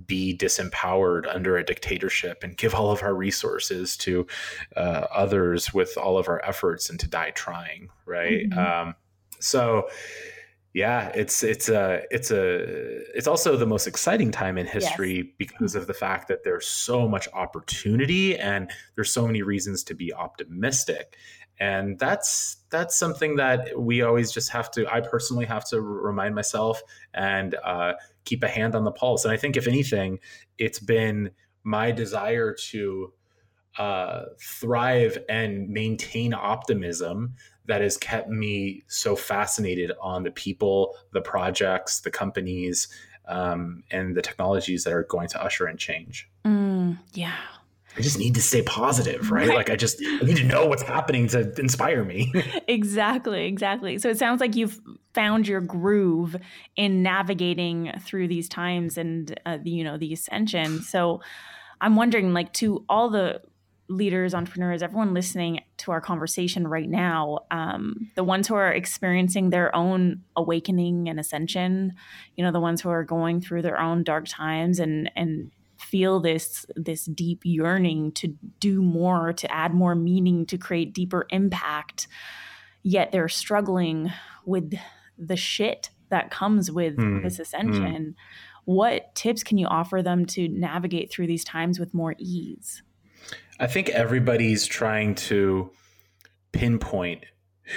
be 0.08 0.36
disempowered 0.36 1.28
under 1.34 1.58
a 1.58 1.64
dictatorship 1.64 2.44
and 2.44 2.58
give 2.58 2.74
all 2.74 2.92
of 2.92 3.04
our 3.04 3.14
resources 3.14 3.96
to 3.98 4.26
uh, 4.76 5.06
others 5.14 5.74
with 5.74 5.96
all 5.98 6.18
of 6.18 6.28
our 6.28 6.44
efforts 6.44 6.90
and 6.90 7.00
to 7.00 7.08
die 7.08 7.32
trying, 7.32 7.90
right? 8.06 8.50
Mm-hmm. 8.50 8.88
Um, 8.88 8.96
so 9.40 9.88
yeah, 10.74 11.10
it's 11.16 11.42
it's 11.42 11.70
a 11.70 12.02
it's 12.12 12.32
a 12.32 13.18
it's 13.18 13.28
also 13.28 13.56
the 13.56 13.66
most 13.66 13.88
exciting 13.88 14.30
time 14.30 14.58
in 14.58 14.66
history 14.66 15.16
yes. 15.16 15.26
because 15.38 15.74
of 15.76 15.88
the 15.88 15.94
fact 15.94 16.28
that 16.28 16.44
there's 16.44 16.68
so 16.68 17.08
much 17.08 17.30
opportunity 17.34 18.38
and 18.38 18.70
there's 18.96 19.10
so 19.10 19.26
many 19.26 19.42
reasons 19.42 19.84
to 19.86 19.94
be 19.94 20.14
optimistic. 20.14 21.16
And 21.60 21.98
that's 21.98 22.58
that's 22.70 22.98
something 22.98 23.38
that 23.38 23.80
we 23.80 24.02
always 24.02 24.32
just 24.32 24.50
have 24.50 24.70
to. 24.72 24.92
I 24.94 25.02
personally 25.02 25.46
have 25.46 25.66
to 25.70 25.82
remind 25.82 26.36
myself 26.36 26.82
and 27.14 27.56
uh, 27.64 27.94
keep 28.26 28.44
a 28.44 28.48
hand 28.48 28.76
on 28.76 28.84
the 28.84 28.92
pulse. 28.92 29.24
And 29.24 29.32
I 29.32 29.38
think, 29.38 29.56
if 29.56 29.68
anything, 29.68 30.20
it's 30.58 30.80
been 30.80 31.32
my 31.64 31.92
desire 31.92 32.54
to 32.54 33.14
uh, 33.78 34.24
thrive 34.40 35.18
and 35.30 35.70
maintain 35.70 36.34
optimism 36.34 37.36
that 37.66 37.82
has 37.82 37.98
kept 37.98 38.30
me 38.30 38.84
so 38.88 39.16
fascinated 39.16 39.92
on 40.02 40.24
the 40.24 40.32
people, 40.32 40.96
the 41.12 41.22
projects, 41.22 42.02
the 42.02 42.12
companies, 42.12 42.88
um, 43.28 43.84
and 43.92 44.16
the 44.16 44.22
technologies 44.22 44.84
that 44.84 44.94
are 44.94 45.04
going 45.04 45.28
to 45.30 45.42
usher 45.42 45.68
in 45.68 45.78
change. 45.78 46.30
Mm, 46.46 47.00
yeah. 47.14 47.36
I 47.98 48.02
just 48.02 48.20
need 48.20 48.36
to 48.36 48.42
stay 48.42 48.62
positive, 48.62 49.32
right? 49.32 49.48
right? 49.48 49.56
Like 49.56 49.70
I 49.70 49.76
just 49.76 50.02
I 50.02 50.20
need 50.24 50.38
to 50.38 50.44
know 50.44 50.66
what's 50.66 50.84
happening 50.84 51.28
to 51.30 51.54
inspire 51.60 52.04
me. 52.04 52.34
exactly, 52.68 53.46
exactly. 53.46 53.98
So 54.00 54.10
it 54.10 54.18
sounds 54.18 54.42
like 54.42 54.56
you've 54.56 54.80
found 55.14 55.48
your 55.48 55.62
groove 55.62 56.36
in 56.76 57.04
navigating 57.04 57.94
through 58.02 58.28
these 58.28 58.50
times 58.50 58.98
and 58.98 59.40
uh, 59.46 59.60
you 59.64 59.84
know 59.84 59.98
the 59.98 60.14
ascension. 60.14 60.82
So 60.82 61.22
I'm 61.82 61.96
wondering, 61.96 62.34
like, 62.34 62.54
to 62.54 62.86
all 62.90 63.10
the 63.10 63.42
leaders, 63.88 64.34
entrepreneurs, 64.34 64.82
everyone 64.82 65.14
listening 65.14 65.62
to 65.78 65.92
our 65.92 66.02
conversation 66.02 66.68
right 66.68 66.90
now, 66.90 67.40
um, 67.52 68.10
the 68.16 68.24
ones 68.24 68.48
who 68.48 68.56
are 68.56 68.72
experiencing 68.72 69.52
their 69.52 69.76
own 69.76 70.24
awakening 70.36 71.08
and 71.08 71.20
ascension, 71.20 71.94
you 72.36 72.44
know, 72.44 72.52
the 72.52 72.60
ones 72.60 72.82
who 72.82 72.90
are 72.90 73.04
going 73.04 73.42
through 73.42 73.62
their 73.62 73.80
own 73.80 74.04
dark 74.04 74.26
times 74.28 74.80
and 74.80 75.12
and 75.16 75.52
feel 75.78 76.20
this 76.20 76.66
this 76.76 77.06
deep 77.06 77.42
yearning 77.44 78.12
to 78.14 78.36
do 78.60 78.82
more, 78.82 79.34
to 79.34 79.52
add 79.52 79.74
more 79.74 79.96
meaning, 79.96 80.46
to 80.48 80.58
create 80.58 80.94
deeper 80.94 81.26
impact, 81.30 82.08
yet 82.84 83.12
they're 83.12 83.30
struggling 83.30 84.12
with 84.46 84.74
the 85.18 85.36
shit 85.36 85.90
that 86.10 86.32
comes 86.32 86.72
with 86.72 86.98
mm. 86.98 87.24
this 87.24 87.40
ascension. 87.40 87.84
Mm. 87.84 88.16
What 88.66 89.14
tips 89.16 89.44
can 89.44 89.58
you 89.58 89.68
offer 89.68 90.02
them 90.02 90.26
to 90.28 90.48
navigate 90.48 91.12
through 91.12 91.28
these 91.28 91.44
times 91.44 91.80
with 91.80 91.94
more 91.94 92.16
ease? 92.18 92.82
I 93.60 93.68
think 93.68 93.90
everybody's 93.90 94.66
trying 94.66 95.16
to 95.16 95.72
pinpoint 96.52 97.26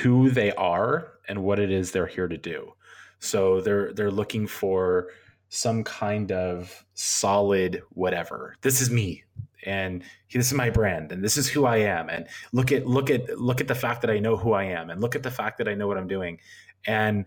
who 0.02 0.30
they 0.30 0.52
are 0.52 1.12
and 1.28 1.42
what 1.42 1.58
it 1.58 1.70
is 1.70 1.92
they're 1.92 2.06
here 2.06 2.28
to 2.28 2.36
do. 2.36 2.72
So 3.20 3.60
they're 3.60 3.92
they're 3.92 4.10
looking 4.10 4.46
for 4.46 5.08
some 5.48 5.82
kind 5.84 6.32
of 6.32 6.84
solid 6.94 7.82
whatever. 7.90 8.56
This 8.60 8.80
is 8.80 8.90
me 8.90 9.24
and 9.64 10.02
this 10.32 10.46
is 10.46 10.54
my 10.54 10.70
brand 10.70 11.10
and 11.10 11.24
this 11.24 11.36
is 11.36 11.48
who 11.48 11.64
I 11.64 11.78
am 11.78 12.08
and 12.08 12.26
look 12.52 12.70
at 12.70 12.86
look 12.86 13.10
at 13.10 13.38
look 13.38 13.60
at 13.60 13.68
the 13.68 13.74
fact 13.74 14.02
that 14.02 14.10
I 14.10 14.18
know 14.18 14.36
who 14.36 14.52
I 14.52 14.64
am 14.64 14.90
and 14.90 15.00
look 15.00 15.16
at 15.16 15.22
the 15.22 15.30
fact 15.30 15.58
that 15.58 15.68
I 15.68 15.74
know 15.74 15.86
what 15.88 15.98
I'm 15.98 16.08
doing. 16.08 16.38
And 16.86 17.24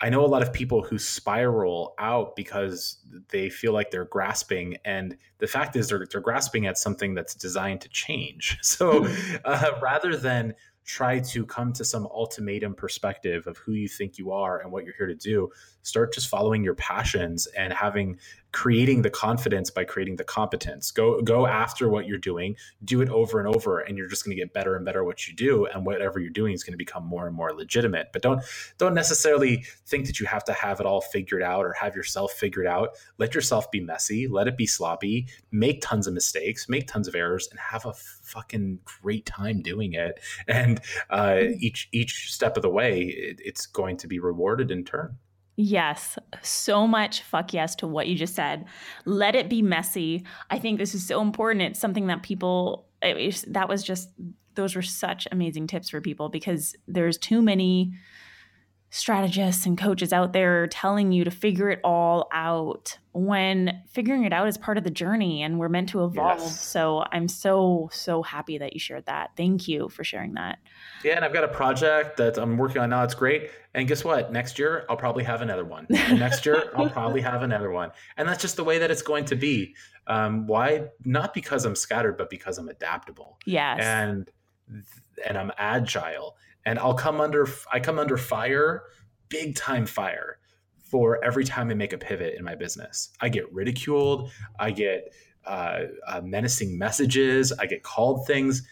I 0.00 0.10
know 0.10 0.24
a 0.24 0.26
lot 0.26 0.42
of 0.42 0.52
people 0.52 0.82
who 0.82 0.98
spiral 0.98 1.94
out 1.98 2.36
because 2.36 2.98
they 3.30 3.50
feel 3.50 3.72
like 3.72 3.90
they're 3.90 4.04
grasping, 4.04 4.76
and 4.84 5.16
the 5.38 5.46
fact 5.46 5.74
is 5.74 5.88
they're, 5.88 6.06
they're 6.10 6.20
grasping 6.20 6.66
at 6.66 6.78
something 6.78 7.14
that's 7.14 7.34
designed 7.34 7.80
to 7.82 7.88
change. 7.88 8.58
So 8.62 9.08
uh, 9.44 9.72
rather 9.82 10.16
than 10.16 10.54
try 10.88 11.20
to 11.20 11.44
come 11.44 11.70
to 11.70 11.84
some 11.84 12.06
ultimatum 12.06 12.74
perspective 12.74 13.46
of 13.46 13.58
who 13.58 13.72
you 13.72 13.86
think 13.86 14.16
you 14.16 14.32
are 14.32 14.60
and 14.60 14.72
what 14.72 14.84
you're 14.84 14.94
here 14.96 15.06
to 15.06 15.14
do, 15.14 15.50
start 15.82 16.14
just 16.14 16.28
following 16.28 16.64
your 16.64 16.74
passions 16.76 17.46
and 17.48 17.74
having 17.74 18.18
creating 18.52 19.02
the 19.02 19.10
confidence 19.10 19.70
by 19.70 19.84
creating 19.84 20.16
the 20.16 20.24
competence. 20.24 20.90
Go 20.90 21.20
go 21.22 21.46
after 21.46 21.88
what 21.88 22.06
you're 22.06 22.18
doing, 22.18 22.56
do 22.84 23.00
it 23.00 23.08
over 23.10 23.38
and 23.38 23.54
over, 23.54 23.80
and 23.80 23.98
you're 23.98 24.08
just 24.08 24.24
going 24.24 24.36
to 24.36 24.42
get 24.42 24.52
better 24.52 24.76
and 24.76 24.84
better 24.84 25.00
at 25.00 25.06
what 25.06 25.28
you 25.28 25.34
do, 25.34 25.66
and 25.66 25.84
whatever 25.84 26.18
you're 26.18 26.30
doing 26.30 26.54
is 26.54 26.64
going 26.64 26.72
to 26.72 26.78
become 26.78 27.04
more 27.04 27.26
and 27.26 27.36
more 27.36 27.52
legitimate. 27.52 28.08
But 28.12 28.22
don't 28.22 28.42
don't 28.78 28.94
necessarily 28.94 29.64
think 29.86 30.06
that 30.06 30.18
you 30.18 30.26
have 30.26 30.44
to 30.44 30.52
have 30.52 30.80
it 30.80 30.86
all 30.86 31.00
figured 31.00 31.42
out 31.42 31.64
or 31.64 31.72
have 31.74 31.94
yourself 31.94 32.32
figured 32.32 32.66
out. 32.66 32.90
Let 33.18 33.34
yourself 33.34 33.70
be 33.70 33.80
messy, 33.80 34.26
let 34.28 34.48
it 34.48 34.56
be 34.56 34.66
sloppy, 34.66 35.28
make 35.50 35.82
tons 35.82 36.06
of 36.06 36.14
mistakes, 36.14 36.68
make 36.68 36.86
tons 36.86 37.08
of 37.08 37.14
errors, 37.14 37.48
and 37.50 37.60
have 37.60 37.84
a 37.84 37.92
fucking 37.92 38.80
great 39.02 39.26
time 39.26 39.60
doing 39.62 39.92
it. 39.92 40.20
And 40.46 40.80
uh, 41.10 41.40
each 41.58 41.88
each 41.92 42.32
step 42.32 42.56
of 42.56 42.62
the 42.62 42.70
way, 42.70 43.02
it, 43.02 43.40
it's 43.44 43.66
going 43.66 43.98
to 43.98 44.06
be 44.06 44.18
rewarded 44.18 44.70
in 44.70 44.84
turn. 44.84 45.18
Yes, 45.60 46.16
so 46.40 46.86
much 46.86 47.22
fuck 47.22 47.52
yes 47.52 47.74
to 47.76 47.88
what 47.88 48.06
you 48.06 48.14
just 48.14 48.36
said. 48.36 48.64
Let 49.04 49.34
it 49.34 49.48
be 49.48 49.60
messy. 49.60 50.24
I 50.50 50.60
think 50.60 50.78
this 50.78 50.94
is 50.94 51.04
so 51.04 51.20
important. 51.20 51.62
It's 51.62 51.80
something 51.80 52.06
that 52.06 52.22
people, 52.22 52.86
was, 53.02 53.42
that 53.42 53.68
was 53.68 53.82
just, 53.82 54.10
those 54.54 54.76
were 54.76 54.82
such 54.82 55.26
amazing 55.32 55.66
tips 55.66 55.88
for 55.88 56.00
people 56.00 56.28
because 56.28 56.76
there's 56.86 57.18
too 57.18 57.42
many 57.42 57.92
strategists 58.90 59.66
and 59.66 59.76
coaches 59.76 60.12
out 60.12 60.32
there 60.32 60.66
telling 60.66 61.12
you 61.12 61.24
to 61.24 61.30
figure 61.30 61.68
it 61.68 61.80
all 61.84 62.26
out 62.32 62.98
when 63.12 63.82
figuring 63.90 64.24
it 64.24 64.32
out 64.32 64.48
is 64.48 64.56
part 64.56 64.78
of 64.78 64.84
the 64.84 64.90
journey 64.90 65.42
and 65.42 65.58
we're 65.58 65.68
meant 65.68 65.90
to 65.90 66.04
evolve. 66.04 66.38
Yes. 66.38 66.60
So 66.60 67.04
I'm 67.12 67.28
so, 67.28 67.90
so 67.92 68.22
happy 68.22 68.58
that 68.58 68.72
you 68.72 68.78
shared 68.78 69.06
that. 69.06 69.32
Thank 69.36 69.68
you 69.68 69.88
for 69.88 70.04
sharing 70.04 70.34
that. 70.34 70.58
Yeah, 71.04 71.16
and 71.16 71.24
I've 71.24 71.32
got 71.32 71.44
a 71.44 71.48
project 71.48 72.16
that 72.16 72.38
I'm 72.38 72.56
working 72.56 72.80
on 72.80 72.90
now. 72.90 73.02
It's 73.02 73.14
great. 73.14 73.50
And 73.74 73.86
guess 73.86 74.04
what? 74.04 74.32
Next 74.32 74.58
year, 74.58 74.86
I'll 74.88 74.96
probably 74.96 75.24
have 75.24 75.42
another 75.42 75.64
one. 75.64 75.86
And 75.90 76.18
next 76.18 76.46
year, 76.46 76.70
I'll 76.74 76.88
probably 76.90 77.20
have 77.20 77.42
another 77.42 77.70
one. 77.70 77.90
And 78.16 78.28
that's 78.28 78.40
just 78.40 78.56
the 78.56 78.64
way 78.64 78.78
that 78.78 78.90
it's 78.90 79.02
going 79.02 79.26
to 79.26 79.36
be. 79.36 79.74
Um, 80.06 80.46
why? 80.46 80.86
Not 81.04 81.34
because 81.34 81.66
I'm 81.66 81.76
scattered, 81.76 82.16
but 82.16 82.30
because 82.30 82.56
I'm 82.56 82.68
adaptable. 82.68 83.38
Yes. 83.44 83.80
And 83.82 84.30
and 85.26 85.36
I'm 85.36 85.50
agile 85.58 86.36
and 86.68 86.78
I'll 86.78 86.94
come 86.94 87.18
under 87.18 87.48
I 87.72 87.80
come 87.80 87.98
under 87.98 88.18
fire, 88.18 88.82
big 89.30 89.56
time 89.56 89.86
fire 89.86 90.38
for 90.82 91.24
every 91.24 91.44
time 91.44 91.70
I 91.70 91.74
make 91.74 91.94
a 91.94 91.98
pivot 91.98 92.34
in 92.36 92.44
my 92.44 92.54
business. 92.54 93.10
I 93.22 93.30
get 93.30 93.50
ridiculed, 93.52 94.30
I 94.58 94.70
get 94.72 95.14
uh, 95.46 95.84
uh, 96.06 96.20
menacing 96.20 96.76
messages, 96.76 97.52
I 97.52 97.64
get 97.64 97.82
called 97.82 98.26
things, 98.26 98.68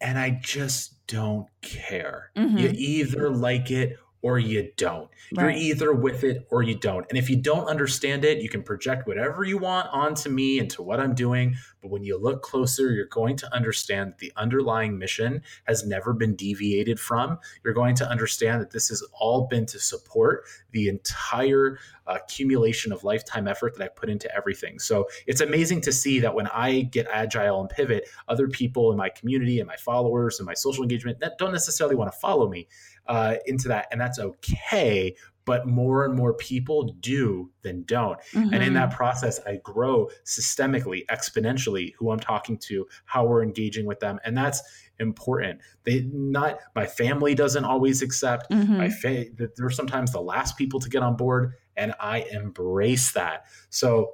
and 0.00 0.18
I 0.18 0.40
just 0.42 1.06
don't 1.06 1.46
care. 1.60 2.30
Mm-hmm. 2.34 2.56
You 2.56 2.72
either 2.74 3.28
like 3.28 3.70
it 3.70 3.98
or 4.24 4.38
you 4.38 4.72
don't. 4.78 5.10
Right. 5.36 5.42
You're 5.42 5.50
either 5.50 5.92
with 5.92 6.24
it 6.24 6.48
or 6.50 6.62
you 6.62 6.74
don't. 6.74 7.04
And 7.10 7.18
if 7.18 7.28
you 7.28 7.36
don't 7.36 7.66
understand 7.66 8.24
it, 8.24 8.38
you 8.38 8.48
can 8.48 8.62
project 8.62 9.06
whatever 9.06 9.44
you 9.44 9.58
want 9.58 9.86
onto 9.92 10.30
me 10.30 10.58
and 10.58 10.70
to 10.70 10.82
what 10.82 10.98
I'm 10.98 11.14
doing. 11.14 11.56
But 11.82 11.90
when 11.90 12.04
you 12.04 12.18
look 12.18 12.40
closer, 12.40 12.90
you're 12.90 13.04
going 13.04 13.36
to 13.36 13.54
understand 13.54 14.12
that 14.12 14.18
the 14.18 14.32
underlying 14.36 14.98
mission 14.98 15.42
has 15.64 15.86
never 15.86 16.14
been 16.14 16.36
deviated 16.36 16.98
from. 16.98 17.38
You're 17.62 17.74
going 17.74 17.96
to 17.96 18.08
understand 18.08 18.62
that 18.62 18.70
this 18.70 18.88
has 18.88 19.06
all 19.12 19.46
been 19.46 19.66
to 19.66 19.78
support 19.78 20.44
the 20.70 20.88
entire 20.88 21.78
uh, 22.06 22.18
accumulation 22.22 22.92
of 22.92 23.04
lifetime 23.04 23.46
effort 23.46 23.76
that 23.76 23.84
I've 23.84 23.96
put 23.96 24.08
into 24.08 24.34
everything. 24.34 24.78
So 24.78 25.06
it's 25.26 25.42
amazing 25.42 25.82
to 25.82 25.92
see 25.92 26.20
that 26.20 26.34
when 26.34 26.46
I 26.46 26.82
get 26.82 27.06
agile 27.12 27.60
and 27.60 27.68
pivot, 27.68 28.08
other 28.28 28.48
people 28.48 28.90
in 28.90 28.96
my 28.96 29.10
community 29.10 29.60
and 29.60 29.66
my 29.66 29.76
followers 29.76 30.38
and 30.38 30.46
my 30.46 30.54
social 30.54 30.82
engagement 30.82 31.20
that 31.20 31.36
don't 31.36 31.52
necessarily 31.52 31.94
want 31.94 32.10
to 32.10 32.18
follow 32.18 32.48
me 32.48 32.68
uh, 33.06 33.36
into 33.46 33.68
that, 33.68 33.86
and 33.90 34.00
that's 34.00 34.18
okay. 34.18 35.14
But 35.46 35.66
more 35.66 36.06
and 36.06 36.14
more 36.14 36.32
people 36.32 36.94
do 37.00 37.50
than 37.60 37.82
don't. 37.82 38.18
Mm-hmm. 38.32 38.54
And 38.54 38.62
in 38.62 38.72
that 38.74 38.88
mm-hmm. 38.88 38.96
process, 38.96 39.40
I 39.46 39.60
grow 39.62 40.08
systemically, 40.24 41.04
exponentially 41.10 41.92
who 41.98 42.10
I'm 42.10 42.18
talking 42.18 42.56
to, 42.60 42.86
how 43.04 43.26
we're 43.26 43.42
engaging 43.42 43.84
with 43.84 44.00
them. 44.00 44.18
And 44.24 44.34
that's 44.34 44.62
important. 44.98 45.60
They 45.84 46.08
not 46.10 46.60
my 46.74 46.86
family 46.86 47.34
doesn't 47.34 47.64
always 47.64 48.00
accept. 48.00 48.50
Mm-hmm. 48.50 48.76
My 48.78 48.88
fa- 48.88 49.26
they're 49.36 49.70
sometimes 49.70 50.12
the 50.12 50.22
last 50.22 50.56
people 50.56 50.80
to 50.80 50.88
get 50.88 51.02
on 51.02 51.16
board, 51.16 51.52
and 51.76 51.92
I 52.00 52.20
embrace 52.30 53.12
that. 53.12 53.44
So 53.68 54.12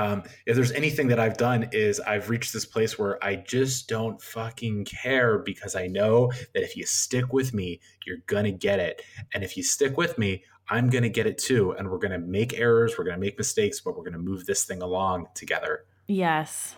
um, 0.00 0.22
if 0.46 0.56
there's 0.56 0.72
anything 0.72 1.08
that 1.08 1.20
I've 1.20 1.36
done 1.36 1.68
is 1.72 2.00
I've 2.00 2.30
reached 2.30 2.54
this 2.54 2.64
place 2.64 2.98
where 2.98 3.22
I 3.22 3.36
just 3.36 3.86
don't 3.86 4.20
fucking 4.20 4.86
care 4.86 5.38
because 5.38 5.76
I 5.76 5.88
know 5.88 6.32
that 6.54 6.62
if 6.62 6.74
you 6.74 6.86
stick 6.86 7.34
with 7.34 7.52
me, 7.52 7.80
you're 8.06 8.22
gonna 8.26 8.50
get 8.50 8.78
it. 8.78 9.02
And 9.34 9.44
if 9.44 9.58
you 9.58 9.62
stick 9.62 9.98
with 9.98 10.16
me, 10.16 10.42
I'm 10.70 10.88
gonna 10.88 11.10
get 11.10 11.26
it 11.26 11.36
too. 11.36 11.72
And 11.72 11.90
we're 11.90 11.98
gonna 11.98 12.18
make 12.18 12.58
errors, 12.58 12.94
we're 12.96 13.04
gonna 13.04 13.18
make 13.18 13.36
mistakes, 13.36 13.80
but 13.80 13.94
we're 13.94 14.04
gonna 14.04 14.18
move 14.18 14.46
this 14.46 14.64
thing 14.64 14.80
along 14.80 15.26
together. 15.34 15.84
Yes 16.06 16.76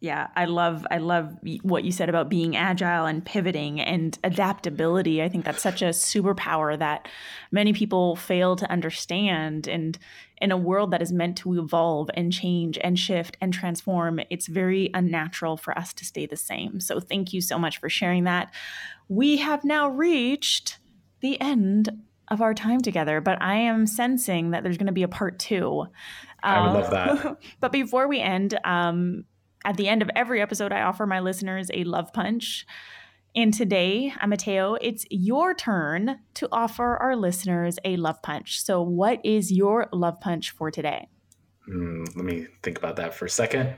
yeah 0.00 0.28
i 0.34 0.44
love 0.46 0.86
i 0.90 0.98
love 0.98 1.36
what 1.62 1.84
you 1.84 1.92
said 1.92 2.08
about 2.08 2.28
being 2.28 2.56
agile 2.56 3.06
and 3.06 3.24
pivoting 3.24 3.80
and 3.80 4.18
adaptability 4.24 5.22
i 5.22 5.28
think 5.28 5.44
that's 5.44 5.62
such 5.62 5.82
a 5.82 5.90
superpower 5.90 6.78
that 6.78 7.06
many 7.50 7.72
people 7.72 8.16
fail 8.16 8.56
to 8.56 8.70
understand 8.70 9.68
and 9.68 9.98
in 10.38 10.50
a 10.50 10.56
world 10.56 10.90
that 10.90 11.02
is 11.02 11.12
meant 11.12 11.36
to 11.36 11.58
evolve 11.58 12.10
and 12.14 12.32
change 12.32 12.78
and 12.82 12.98
shift 12.98 13.36
and 13.40 13.52
transform 13.52 14.20
it's 14.30 14.46
very 14.46 14.90
unnatural 14.94 15.56
for 15.56 15.76
us 15.78 15.92
to 15.92 16.04
stay 16.04 16.26
the 16.26 16.36
same 16.36 16.80
so 16.80 16.98
thank 16.98 17.32
you 17.32 17.40
so 17.40 17.58
much 17.58 17.78
for 17.78 17.88
sharing 17.88 18.24
that 18.24 18.52
we 19.08 19.36
have 19.36 19.64
now 19.64 19.88
reached 19.88 20.78
the 21.20 21.38
end 21.40 21.90
of 22.30 22.40
our 22.40 22.54
time 22.54 22.80
together, 22.80 23.20
but 23.20 23.42
I 23.42 23.56
am 23.56 23.86
sensing 23.86 24.52
that 24.52 24.62
there's 24.62 24.78
going 24.78 24.86
to 24.86 24.92
be 24.92 25.02
a 25.02 25.08
part 25.08 25.38
two. 25.38 25.86
I 26.42 26.60
would 26.60 26.80
love 26.80 26.90
that. 26.90 27.36
But 27.60 27.72
before 27.72 28.06
we 28.06 28.20
end, 28.20 28.58
um, 28.64 29.24
at 29.64 29.76
the 29.76 29.88
end 29.88 30.02
of 30.02 30.10
every 30.16 30.40
episode, 30.40 30.72
I 30.72 30.82
offer 30.82 31.06
my 31.06 31.20
listeners 31.20 31.70
a 31.72 31.84
love 31.84 32.12
punch. 32.12 32.66
And 33.34 33.54
today, 33.54 34.12
Amateo, 34.20 34.76
it's 34.80 35.06
your 35.10 35.54
turn 35.54 36.18
to 36.34 36.48
offer 36.50 36.96
our 36.96 37.14
listeners 37.14 37.78
a 37.84 37.96
love 37.96 38.20
punch. 38.22 38.62
So, 38.62 38.82
what 38.82 39.24
is 39.24 39.52
your 39.52 39.88
love 39.92 40.20
punch 40.20 40.50
for 40.50 40.70
today? 40.70 41.08
Mm, 41.68 42.16
let 42.16 42.24
me 42.24 42.46
think 42.62 42.78
about 42.78 42.96
that 42.96 43.14
for 43.14 43.26
a 43.26 43.30
second. 43.30 43.76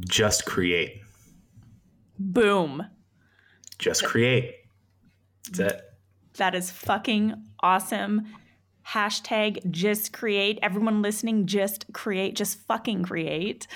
Just 0.00 0.44
create. 0.44 1.00
Boom. 2.18 2.84
Just 3.78 4.04
create. 4.04 4.54
That's 5.50 5.72
it. 5.72 5.80
That 6.36 6.54
is 6.54 6.70
fucking 6.70 7.34
awesome. 7.60 8.26
Hashtag 8.86 9.70
just 9.70 10.12
create. 10.12 10.58
Everyone 10.62 11.02
listening, 11.02 11.46
just 11.46 11.86
create, 11.92 12.36
just 12.36 12.58
fucking 12.66 13.04
create. 13.04 13.66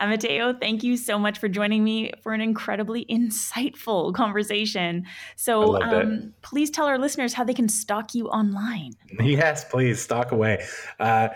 Amateo, 0.00 0.58
thank 0.58 0.82
you 0.82 0.96
so 0.96 1.18
much 1.18 1.38
for 1.38 1.48
joining 1.48 1.84
me 1.84 2.12
for 2.22 2.32
an 2.32 2.40
incredibly 2.40 3.04
insightful 3.06 4.14
conversation. 4.14 5.04
So 5.36 5.82
um, 5.82 6.34
please 6.42 6.70
tell 6.70 6.86
our 6.86 6.98
listeners 6.98 7.34
how 7.34 7.44
they 7.44 7.54
can 7.54 7.68
stalk 7.68 8.14
you 8.14 8.28
online. 8.28 8.92
Yes, 9.34 9.64
please 9.64 10.00
stalk 10.00 10.32
away. 10.32 10.64
Uh, 11.00 11.28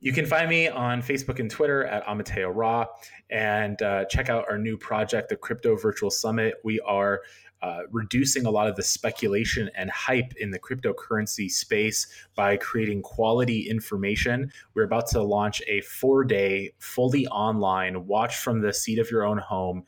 you 0.00 0.12
can 0.12 0.26
find 0.26 0.48
me 0.48 0.68
on 0.68 1.02
Facebook 1.02 1.40
and 1.40 1.50
Twitter 1.50 1.84
at 1.84 2.04
Amateo 2.06 2.50
Ra 2.54 2.86
and 3.30 3.80
uh, 3.82 4.04
check 4.06 4.28
out 4.28 4.44
our 4.48 4.58
new 4.58 4.76
project, 4.76 5.28
the 5.28 5.36
Crypto 5.36 5.76
Virtual 5.76 6.10
Summit. 6.10 6.54
We 6.64 6.80
are 6.80 7.20
uh, 7.62 7.80
reducing 7.90 8.46
a 8.46 8.50
lot 8.50 8.68
of 8.68 8.76
the 8.76 8.82
speculation 8.82 9.70
and 9.74 9.90
hype 9.90 10.32
in 10.38 10.50
the 10.50 10.58
cryptocurrency 10.58 11.50
space 11.50 12.06
by 12.34 12.56
creating 12.56 13.02
quality 13.02 13.68
information. 13.68 14.52
We're 14.74 14.84
about 14.84 15.08
to 15.08 15.22
launch 15.22 15.60
a 15.66 15.80
four 15.82 16.24
day, 16.24 16.72
fully 16.78 17.26
online, 17.28 18.06
watch 18.06 18.36
from 18.36 18.60
the 18.60 18.72
seat 18.72 18.98
of 18.98 19.10
your 19.10 19.24
own 19.24 19.38
home. 19.38 19.84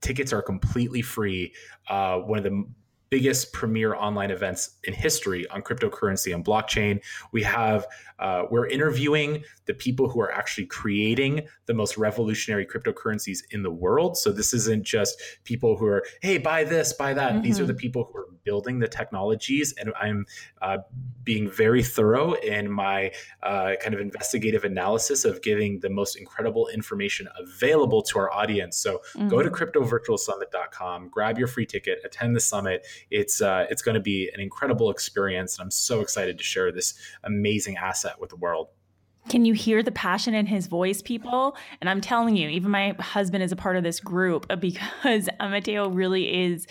Tickets 0.00 0.32
are 0.32 0.42
completely 0.42 1.02
free. 1.02 1.54
Uh, 1.88 2.18
one 2.18 2.38
of 2.38 2.44
the 2.44 2.64
biggest 3.10 3.52
premier 3.52 3.94
online 3.94 4.30
events 4.30 4.76
in 4.84 4.92
history 4.92 5.46
on 5.48 5.62
cryptocurrency 5.62 6.34
and 6.34 6.44
blockchain. 6.44 7.00
We 7.32 7.42
have 7.44 7.86
uh, 8.18 8.44
we're 8.50 8.66
interviewing 8.66 9.44
the 9.66 9.74
people 9.74 10.08
who 10.08 10.20
are 10.20 10.32
actually 10.32 10.66
creating 10.66 11.46
the 11.66 11.74
most 11.74 11.98
revolutionary 11.98 12.66
cryptocurrencies 12.66 13.40
in 13.50 13.62
the 13.62 13.70
world. 13.70 14.16
So 14.16 14.32
this 14.32 14.54
isn't 14.54 14.84
just 14.84 15.20
people 15.44 15.76
who 15.76 15.86
are, 15.86 16.04
hey, 16.22 16.38
buy 16.38 16.64
this, 16.64 16.92
buy 16.92 17.12
that. 17.14 17.34
Mm-hmm. 17.34 17.42
These 17.42 17.60
are 17.60 17.66
the 17.66 17.72
mm-hmm. 17.72 17.80
people 17.80 18.08
who 18.10 18.18
are 18.20 18.26
building 18.44 18.78
the 18.78 18.88
technologies, 18.88 19.74
and 19.78 19.92
I'm 20.00 20.24
uh, 20.62 20.78
being 21.24 21.50
very 21.50 21.82
thorough 21.82 22.34
in 22.34 22.70
my 22.70 23.12
uh, 23.42 23.72
kind 23.82 23.92
of 23.92 24.00
investigative 24.00 24.64
analysis 24.64 25.24
of 25.24 25.42
giving 25.42 25.80
the 25.80 25.90
most 25.90 26.14
incredible 26.16 26.68
information 26.68 27.28
available 27.36 28.02
to 28.02 28.18
our 28.20 28.32
audience. 28.32 28.76
So 28.76 29.02
mm-hmm. 29.14 29.28
go 29.28 29.42
to 29.42 29.50
mm-hmm. 29.50 29.78
cryptovirtualsummit.com, 29.78 31.08
grab 31.08 31.38
your 31.38 31.48
free 31.48 31.66
ticket, 31.66 31.98
attend 32.04 32.36
the 32.36 32.40
summit. 32.40 32.86
It's 33.10 33.40
uh, 33.40 33.66
it's 33.70 33.82
going 33.82 33.94
to 33.94 34.00
be 34.00 34.30
an 34.32 34.40
incredible 34.40 34.90
experience, 34.90 35.58
and 35.58 35.64
I'm 35.64 35.70
so 35.70 36.00
excited 36.00 36.38
to 36.38 36.44
share 36.44 36.72
this 36.72 36.94
amazing 37.24 37.76
asset 37.76 38.20
with 38.20 38.30
the 38.30 38.36
world. 38.36 38.68
Can 39.28 39.44
you 39.44 39.54
hear 39.54 39.82
the 39.82 39.90
passion 39.90 40.34
in 40.34 40.46
his 40.46 40.68
voice, 40.68 41.02
people? 41.02 41.56
And 41.80 41.90
I'm 41.90 42.00
telling 42.00 42.36
you, 42.36 42.48
even 42.48 42.70
my 42.70 42.94
husband 43.00 43.42
is 43.42 43.50
a 43.50 43.56
part 43.56 43.76
of 43.76 43.82
this 43.82 43.98
group 43.98 44.46
because 44.60 45.28
Amateo 45.40 45.92
really 45.92 46.44
is 46.44 46.66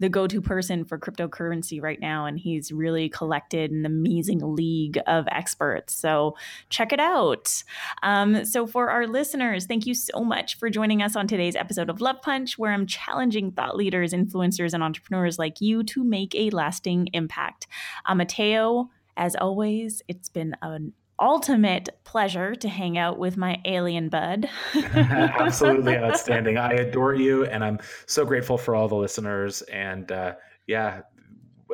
the 0.00 0.08
go-to 0.08 0.40
person 0.40 0.84
for 0.84 0.98
cryptocurrency 0.98 1.80
right 1.80 2.00
now 2.00 2.26
and 2.26 2.38
he's 2.38 2.72
really 2.72 3.08
collected 3.08 3.70
an 3.70 3.86
amazing 3.86 4.40
league 4.42 4.98
of 5.06 5.26
experts. 5.30 5.94
So 5.94 6.36
check 6.68 6.92
it 6.92 7.00
out. 7.00 7.62
Um, 8.02 8.44
so 8.44 8.66
for 8.66 8.90
our 8.90 9.06
listeners 9.06 9.66
thank 9.66 9.86
you 9.86 9.94
so 9.94 10.24
much 10.24 10.58
for 10.58 10.68
joining 10.68 11.02
us 11.02 11.14
on 11.14 11.26
today's 11.26 11.54
episode 11.54 11.88
of 11.88 12.00
love 12.00 12.20
punch 12.22 12.58
where 12.58 12.72
i'm 12.72 12.86
challenging 12.86 13.52
thought 13.52 13.76
leaders 13.76 14.12
influencers 14.12 14.74
and 14.74 14.82
entrepreneurs 14.82 15.38
like 15.38 15.60
you 15.60 15.82
to 15.84 16.02
make 16.02 16.34
a 16.34 16.50
lasting 16.50 17.08
impact. 17.12 17.66
Amateo 18.08 18.88
as 19.16 19.36
always, 19.36 20.02
it's 20.08 20.30
been 20.30 20.56
an 20.62 20.94
ultimate 21.20 21.88
pleasure 22.04 22.54
to 22.54 22.68
hang 22.68 22.98
out 22.98 23.18
with 23.18 23.36
my 23.36 23.60
alien 23.64 24.08
bud. 24.08 24.48
Absolutely 24.74 25.96
outstanding. 25.98 26.56
I 26.56 26.72
adore 26.72 27.14
you, 27.14 27.44
and 27.44 27.64
I'm 27.64 27.78
so 28.06 28.24
grateful 28.24 28.58
for 28.58 28.74
all 28.74 28.88
the 28.88 28.96
listeners. 28.96 29.62
And 29.62 30.10
uh, 30.10 30.34
yeah, 30.66 31.02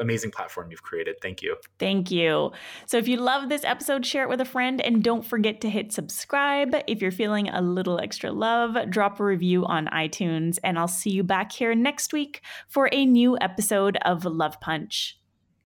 amazing 0.00 0.30
platform 0.30 0.70
you've 0.70 0.82
created. 0.82 1.16
Thank 1.20 1.42
you. 1.42 1.56
Thank 1.78 2.10
you. 2.10 2.52
So 2.86 2.98
if 2.98 3.08
you 3.08 3.16
love 3.16 3.48
this 3.48 3.64
episode, 3.64 4.04
share 4.04 4.24
it 4.24 4.28
with 4.28 4.40
a 4.40 4.44
friend 4.44 4.80
and 4.80 5.02
don't 5.02 5.24
forget 5.24 5.60
to 5.62 5.70
hit 5.70 5.92
subscribe. 5.92 6.74
If 6.86 7.00
you're 7.00 7.10
feeling 7.10 7.48
a 7.48 7.60
little 7.60 7.98
extra 7.98 8.30
love, 8.30 8.76
drop 8.90 9.20
a 9.20 9.24
review 9.24 9.64
on 9.64 9.86
iTunes 9.86 10.58
and 10.62 10.78
I'll 10.78 10.88
see 10.88 11.10
you 11.10 11.22
back 11.22 11.52
here 11.52 11.74
next 11.74 12.12
week 12.12 12.42
for 12.68 12.88
a 12.92 13.04
new 13.06 13.38
episode 13.40 13.96
of 14.04 14.24
Love 14.24 14.60
Punch. 14.60 15.18